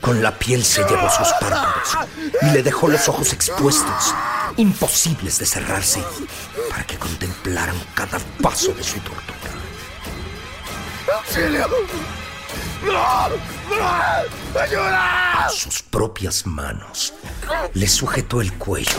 Con 0.00 0.22
la 0.22 0.38
piel 0.38 0.64
se 0.64 0.84
llevó 0.84 1.08
sus 1.10 1.28
párpados 1.40 1.98
y 2.42 2.46
le 2.50 2.62
dejó 2.62 2.88
los 2.88 3.08
ojos 3.08 3.32
expuestos, 3.32 4.14
imposibles 4.56 5.38
de 5.38 5.46
cerrarse, 5.46 6.02
para 6.70 6.84
que 6.84 6.98
contemplaran 6.98 7.76
cada 7.94 8.18
paso 8.40 8.72
de 8.74 8.82
su 8.84 8.98
tortura. 9.00 9.41
¡Auxilio! 11.12 11.66
¡No! 12.84 13.28
¡No! 13.68 14.60
¡Ayuda! 14.60 15.48
Sus 15.50 15.82
propias 15.82 16.46
manos 16.46 17.12
le 17.74 17.88
sujetó 17.88 18.40
el 18.40 18.52
cuello 18.54 18.98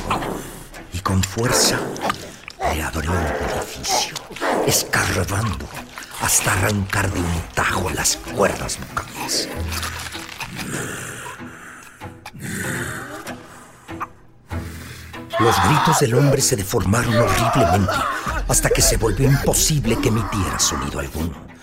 y 0.93 0.99
con 0.99 1.23
fuerza 1.23 1.79
le 2.73 2.83
abrió 2.83 3.11
un 3.11 3.17
orificio, 3.17 4.15
escarbando 4.67 5.67
hasta 6.21 6.53
arrancar 6.53 7.11
de 7.11 7.19
un 7.19 7.41
tajo 7.53 7.89
las 7.89 8.17
cuerdas 8.17 8.79
vocales. 8.79 9.49
Los 15.39 15.55
gritos 15.65 15.99
del 15.99 16.13
hombre 16.13 16.41
se 16.41 16.55
deformaron 16.55 17.17
horriblemente 17.17 17.93
hasta 18.47 18.69
que 18.69 18.81
se 18.81 18.97
volvió 18.97 19.27
imposible 19.27 19.99
que 19.99 20.09
emitiera 20.09 20.59
sonido 20.59 20.99
alguno. 20.99 21.53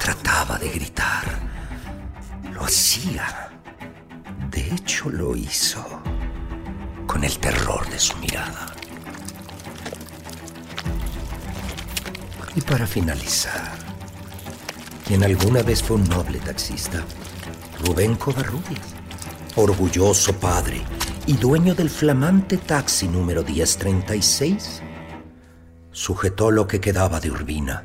Trataba 0.00 0.58
de 0.58 0.70
gritar. 0.70 1.24
Lo 2.52 2.64
hacía. 2.64 3.50
De 4.50 4.74
hecho, 4.74 5.10
lo 5.10 5.36
hizo. 5.36 5.84
Con 7.06 7.22
el 7.22 7.38
terror 7.38 7.88
de 7.90 7.98
su 7.98 8.16
mirada. 8.16 8.66
Y 12.56 12.62
para 12.62 12.86
finalizar, 12.86 13.72
quien 15.06 15.22
alguna 15.22 15.62
vez 15.62 15.82
fue 15.82 15.96
un 15.98 16.08
noble 16.08 16.38
taxista, 16.38 17.04
Rubén 17.84 18.16
Covarrubias, 18.16 18.94
orgulloso 19.54 20.32
padre 20.34 20.82
y 21.26 21.34
dueño 21.34 21.74
del 21.74 21.90
flamante 21.90 22.56
taxi 22.56 23.06
número 23.06 23.44
1036, 23.44 24.82
sujetó 25.92 26.50
lo 26.50 26.66
que 26.66 26.80
quedaba 26.80 27.20
de 27.20 27.30
Urbina, 27.30 27.84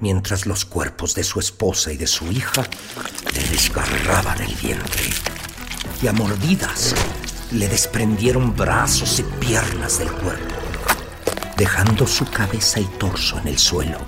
mientras 0.00 0.46
los 0.46 0.64
cuerpos 0.64 1.14
de 1.14 1.24
su 1.24 1.40
esposa 1.40 1.92
y 1.92 1.96
de 1.96 2.06
su 2.06 2.30
hija 2.30 2.64
le 3.32 3.48
desgarraban 3.48 4.40
el 4.42 4.54
vientre 4.56 5.04
y 6.02 6.06
a 6.08 6.12
mordidas 6.12 6.94
le 7.52 7.68
desprendieron 7.68 8.54
brazos 8.54 9.18
y 9.20 9.22
piernas 9.22 9.98
del 9.98 10.10
cuerpo, 10.10 10.54
dejando 11.56 12.06
su 12.06 12.24
cabeza 12.26 12.80
y 12.80 12.84
torso 12.98 13.38
en 13.38 13.48
el 13.48 13.58
suelo, 13.58 13.98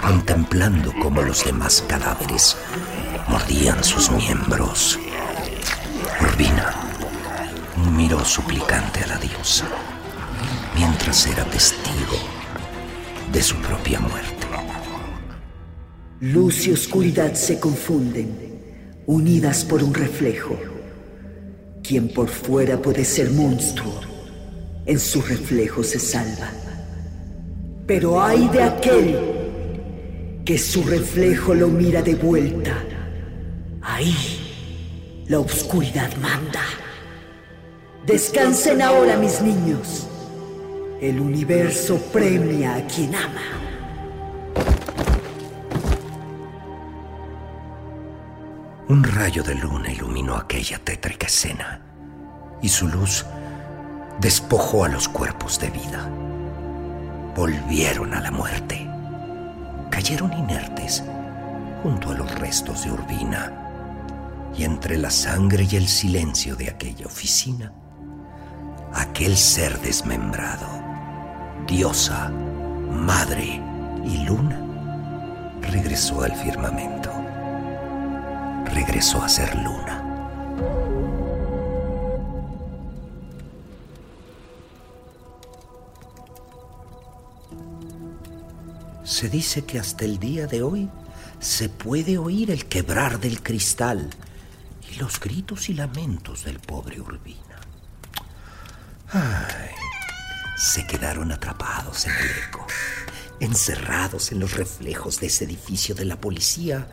contemplando 0.00 0.92
cómo 1.00 1.22
los 1.22 1.44
demás 1.44 1.84
cadáveres 1.86 2.56
mordían 3.28 3.82
sus 3.84 4.10
miembros. 4.10 4.98
Urbina 6.20 6.74
miró 7.96 8.24
suplicante 8.24 9.04
a 9.04 9.06
la 9.06 9.18
diosa 9.18 9.66
mientras 10.74 11.26
era 11.26 11.44
testigo 11.44 12.18
de 13.32 13.42
su 13.42 13.56
propia 13.56 14.00
muerte. 14.00 14.37
Luz 16.20 16.66
y 16.66 16.72
oscuridad 16.72 17.34
se 17.34 17.60
confunden, 17.60 18.28
unidas 19.06 19.64
por 19.64 19.84
un 19.84 19.94
reflejo. 19.94 20.58
Quien 21.80 22.08
por 22.08 22.28
fuera 22.28 22.82
puede 22.82 23.04
ser 23.04 23.30
monstruo, 23.30 24.00
en 24.84 24.98
su 24.98 25.22
reflejo 25.22 25.84
se 25.84 26.00
salva. 26.00 26.50
Pero 27.86 28.20
hay 28.20 28.48
de 28.48 28.62
aquel 28.64 29.16
que 30.44 30.58
su 30.58 30.82
reflejo 30.82 31.54
lo 31.54 31.68
mira 31.68 32.02
de 32.02 32.16
vuelta. 32.16 32.82
Ahí 33.80 35.24
la 35.28 35.38
oscuridad 35.38 36.10
manda. 36.16 36.64
Descansen 38.04 38.82
ahora, 38.82 39.16
mis 39.18 39.40
niños. 39.40 40.08
El 41.00 41.20
universo 41.20 41.96
premia 42.12 42.74
a 42.74 42.86
quien 42.88 43.14
ama. 43.14 43.58
Un 48.88 49.04
rayo 49.04 49.42
de 49.42 49.54
luna 49.54 49.92
iluminó 49.92 50.34
aquella 50.34 50.78
tétrica 50.78 51.26
escena 51.26 51.82
y 52.62 52.70
su 52.70 52.88
luz 52.88 53.26
despojó 54.18 54.84
a 54.84 54.88
los 54.88 55.10
cuerpos 55.10 55.60
de 55.60 55.68
vida. 55.68 56.08
Volvieron 57.36 58.14
a 58.14 58.20
la 58.22 58.30
muerte. 58.30 58.88
Cayeron 59.90 60.32
inertes 60.32 61.04
junto 61.82 62.12
a 62.12 62.14
los 62.14 62.34
restos 62.38 62.84
de 62.84 62.92
Urbina 62.92 63.52
y 64.56 64.64
entre 64.64 64.96
la 64.96 65.10
sangre 65.10 65.68
y 65.70 65.76
el 65.76 65.86
silencio 65.86 66.56
de 66.56 66.70
aquella 66.70 67.04
oficina, 67.04 67.70
aquel 68.94 69.36
ser 69.36 69.78
desmembrado, 69.80 70.66
diosa, 71.66 72.30
madre 72.30 73.60
y 74.06 74.24
luna, 74.24 74.58
regresó 75.60 76.22
al 76.22 76.34
firmamento 76.34 77.17
regresó 78.68 79.22
a 79.22 79.28
ser 79.28 79.54
luna. 79.56 80.04
Se 89.04 89.28
dice 89.28 89.64
que 89.64 89.78
hasta 89.78 90.04
el 90.04 90.18
día 90.18 90.46
de 90.46 90.62
hoy 90.62 90.88
se 91.40 91.68
puede 91.68 92.18
oír 92.18 92.50
el 92.50 92.66
quebrar 92.66 93.18
del 93.20 93.42
cristal 93.42 94.10
y 94.90 94.96
los 94.96 95.18
gritos 95.18 95.68
y 95.68 95.74
lamentos 95.74 96.44
del 96.44 96.60
pobre 96.60 97.00
Urbina. 97.00 97.58
Ay, 99.10 99.70
se 100.56 100.86
quedaron 100.86 101.32
atrapados 101.32 102.06
en 102.06 102.12
el 102.12 102.30
eco, 102.48 102.66
encerrados 103.40 104.32
en 104.32 104.40
los 104.40 104.52
reflejos 104.52 105.20
de 105.20 105.28
ese 105.28 105.44
edificio 105.44 105.94
de 105.94 106.04
la 106.04 106.20
policía 106.20 106.86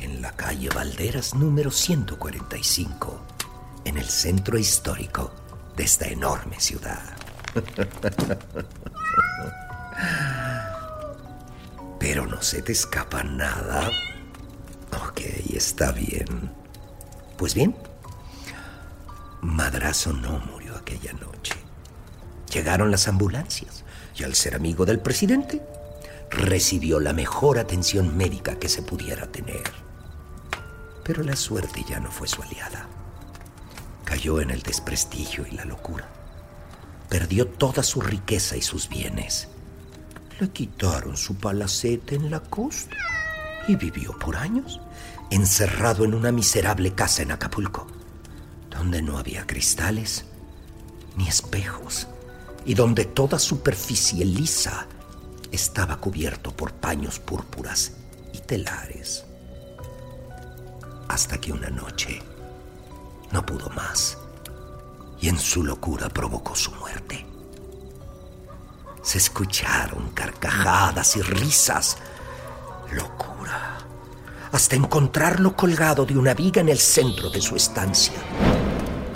en 0.00 0.22
la 0.22 0.32
calle 0.32 0.68
Valderas 0.68 1.34
número 1.34 1.70
145, 1.70 3.20
en 3.84 3.98
el 3.98 4.06
centro 4.06 4.58
histórico 4.58 5.32
de 5.76 5.84
esta 5.84 6.06
enorme 6.06 6.58
ciudad. 6.60 7.02
Pero 11.98 12.26
no 12.26 12.42
se 12.42 12.62
te 12.62 12.72
escapa 12.72 13.22
nada. 13.22 13.90
Ok, 15.08 15.20
está 15.54 15.92
bien. 15.92 16.52
Pues 17.36 17.54
bien, 17.54 17.74
Madrazo 19.40 20.12
no 20.12 20.38
murió 20.50 20.76
aquella 20.76 21.12
noche. 21.14 21.54
Llegaron 22.52 22.90
las 22.90 23.08
ambulancias 23.08 23.84
y 24.16 24.24
al 24.24 24.34
ser 24.34 24.54
amigo 24.54 24.86
del 24.86 25.00
presidente, 25.00 25.60
recibió 26.30 27.00
la 27.00 27.12
mejor 27.12 27.58
atención 27.58 28.16
médica 28.16 28.58
que 28.58 28.68
se 28.68 28.82
pudiera 28.82 29.26
tener. 29.30 29.83
Pero 31.04 31.22
la 31.22 31.36
suerte 31.36 31.84
ya 31.88 32.00
no 32.00 32.10
fue 32.10 32.26
su 32.26 32.42
aliada. 32.42 32.88
Cayó 34.04 34.40
en 34.40 34.50
el 34.50 34.62
desprestigio 34.62 35.46
y 35.46 35.52
la 35.54 35.64
locura. 35.64 36.08
Perdió 37.08 37.46
toda 37.46 37.82
su 37.82 38.00
riqueza 38.00 38.56
y 38.56 38.62
sus 38.62 38.88
bienes. 38.88 39.48
Le 40.40 40.48
quitaron 40.48 41.16
su 41.16 41.36
palacete 41.36 42.16
en 42.16 42.30
la 42.30 42.40
costa 42.40 42.96
y 43.68 43.76
vivió 43.76 44.18
por 44.18 44.36
años 44.36 44.80
encerrado 45.30 46.04
en 46.04 46.14
una 46.14 46.32
miserable 46.32 46.94
casa 46.94 47.22
en 47.22 47.32
Acapulco, 47.32 47.86
donde 48.70 49.02
no 49.02 49.18
había 49.18 49.46
cristales 49.46 50.24
ni 51.16 51.28
espejos 51.28 52.08
y 52.64 52.74
donde 52.74 53.04
toda 53.04 53.38
superficie 53.38 54.24
lisa 54.24 54.86
estaba 55.52 56.00
cubierto 56.00 56.50
por 56.50 56.72
paños 56.72 57.18
púrpuras 57.20 57.92
y 58.32 58.38
telares. 58.38 59.24
Hasta 61.08 61.40
que 61.40 61.52
una 61.52 61.70
noche 61.70 62.22
no 63.32 63.44
pudo 63.44 63.68
más 63.70 64.18
y 65.20 65.28
en 65.28 65.38
su 65.38 65.62
locura 65.62 66.08
provocó 66.08 66.54
su 66.54 66.70
muerte. 66.72 67.24
Se 69.02 69.18
escucharon 69.18 70.10
carcajadas 70.10 71.16
y 71.16 71.22
risas. 71.22 71.96
Locura. 72.92 73.78
Hasta 74.52 74.76
encontrarlo 74.76 75.56
colgado 75.56 76.04
de 76.06 76.16
una 76.16 76.34
viga 76.34 76.60
en 76.60 76.68
el 76.68 76.78
centro 76.78 77.28
de 77.28 77.40
su 77.40 77.56
estancia, 77.56 78.14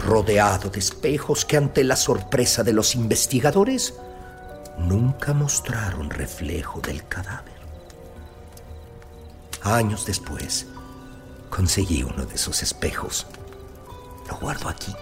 rodeado 0.04 0.68
de 0.68 0.78
espejos 0.78 1.44
que 1.44 1.56
ante 1.56 1.84
la 1.84 1.96
sorpresa 1.96 2.62
de 2.62 2.72
los 2.72 2.94
investigadores 2.94 3.94
nunca 4.78 5.32
mostraron 5.32 6.10
reflejo 6.10 6.80
del 6.80 7.06
cadáver. 7.06 7.58
Años 9.62 10.06
después, 10.06 10.66
conseguí 11.50 12.02
uno 12.02 12.24
de 12.26 12.34
esos 12.34 12.62
espejos. 12.62 13.26
Lo 14.28 14.36
guardo 14.38 14.68
aquí, 14.68 14.94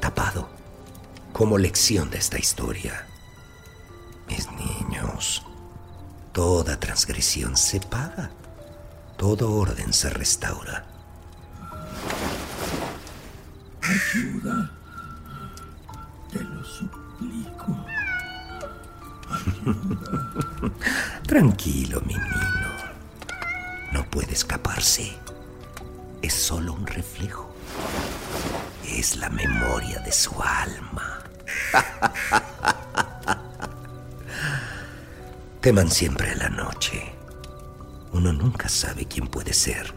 tapado, 0.00 0.48
como 1.32 1.58
lección 1.58 2.10
de 2.10 2.18
esta 2.18 2.38
historia. 2.38 3.06
Mis 4.28 4.50
niños, 4.52 5.42
toda 6.32 6.78
transgresión 6.80 7.56
se 7.56 7.80
paga, 7.80 8.30
todo 9.16 9.52
orden 9.52 9.92
se 9.92 10.10
restaura. 10.10 10.86
Ayuda, 13.82 14.70
te 16.32 16.40
lo 16.42 16.64
suplico. 16.64 17.76
Tranquilo, 21.26 22.00
mi 22.02 22.14
niño. 22.14 22.68
No 23.92 24.04
puede 24.10 24.32
escaparse. 24.32 25.23
Es 26.24 26.32
solo 26.32 26.72
un 26.72 26.86
reflejo. 26.86 27.54
Es 28.82 29.16
la 29.16 29.28
memoria 29.28 29.98
de 29.98 30.10
su 30.10 30.32
alma. 30.42 31.22
Teman 35.60 35.90
siempre 35.90 36.30
a 36.30 36.36
la 36.36 36.48
noche. 36.48 37.14
Uno 38.12 38.32
nunca 38.32 38.70
sabe 38.70 39.04
quién 39.04 39.26
puede 39.26 39.52
ser 39.52 39.92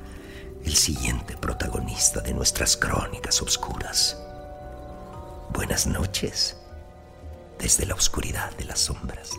el 0.65 0.75
siguiente 0.75 1.38
protagonista 1.38 2.19
de 2.19 2.34
nuestras 2.34 2.75
crónicas 2.75 3.41
oscuras. 3.41 4.17
Buenas 5.51 5.88
noches 5.88 6.57
desde 7.57 7.86
la 7.86 7.95
oscuridad 7.95 8.51
de 8.57 8.65
las 8.65 8.80
sombras. 8.80 9.32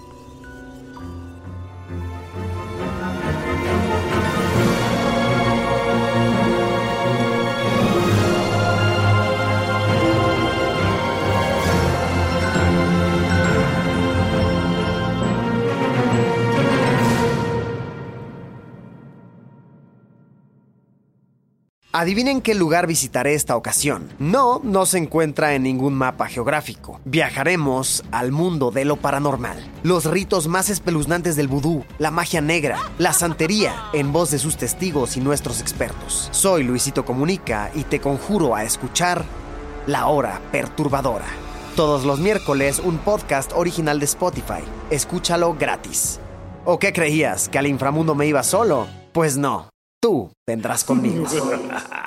Adivinen 21.99 22.43
qué 22.43 22.55
lugar 22.55 22.87
visitaré 22.87 23.35
esta 23.35 23.57
ocasión. 23.57 24.09
No, 24.21 24.61
no 24.63 24.87
se 24.87 24.99
encuentra 24.99 25.57
en 25.57 25.65
ningún 25.65 25.95
mapa 25.95 26.29
geográfico. 26.29 27.01
Viajaremos 27.05 28.05
al 28.13 28.31
mundo 28.31 28.71
de 28.71 28.85
lo 28.85 28.99
paranormal. 28.99 29.59
Los 29.83 30.05
ritos 30.05 30.47
más 30.47 30.71
espeluznantes 30.71 31.35
del 31.35 31.49
vudú, 31.49 31.85
la 31.99 32.13
magia 32.13 32.41
negra, 32.41 32.79
la 32.99 33.13
santería, 33.13 33.75
en 33.93 34.13
voz 34.13 34.31
de 34.31 34.39
sus 34.39 34.57
testigos 34.57 35.17
y 35.17 35.21
nuestros 35.21 35.61
expertos. 35.61 36.29
Soy 36.31 36.63
Luisito 36.63 37.05
Comunica 37.05 37.73
y 37.75 37.83
te 37.83 37.99
conjuro 37.99 38.55
a 38.55 38.63
escuchar 38.63 39.25
La 39.89 40.07
Hora 40.07 40.41
Perturbadora. 40.53 41.27
Todos 41.75 42.05
los 42.05 42.21
miércoles 42.21 42.79
un 42.79 42.99
podcast 42.99 43.51
original 43.57 43.99
de 43.99 44.05
Spotify. 44.05 44.63
Escúchalo 44.91 45.55
gratis. 45.55 46.21
¿O 46.65 46.79
qué 46.79 46.93
creías? 46.93 47.49
¿Que 47.49 47.59
al 47.59 47.67
inframundo 47.67 48.15
me 48.15 48.29
iba 48.29 48.45
solo? 48.45 48.87
Pues 49.13 49.37
no. 49.37 49.69
Tú 50.01 50.31
vendrás 50.47 50.85
conmigo. 50.85 51.27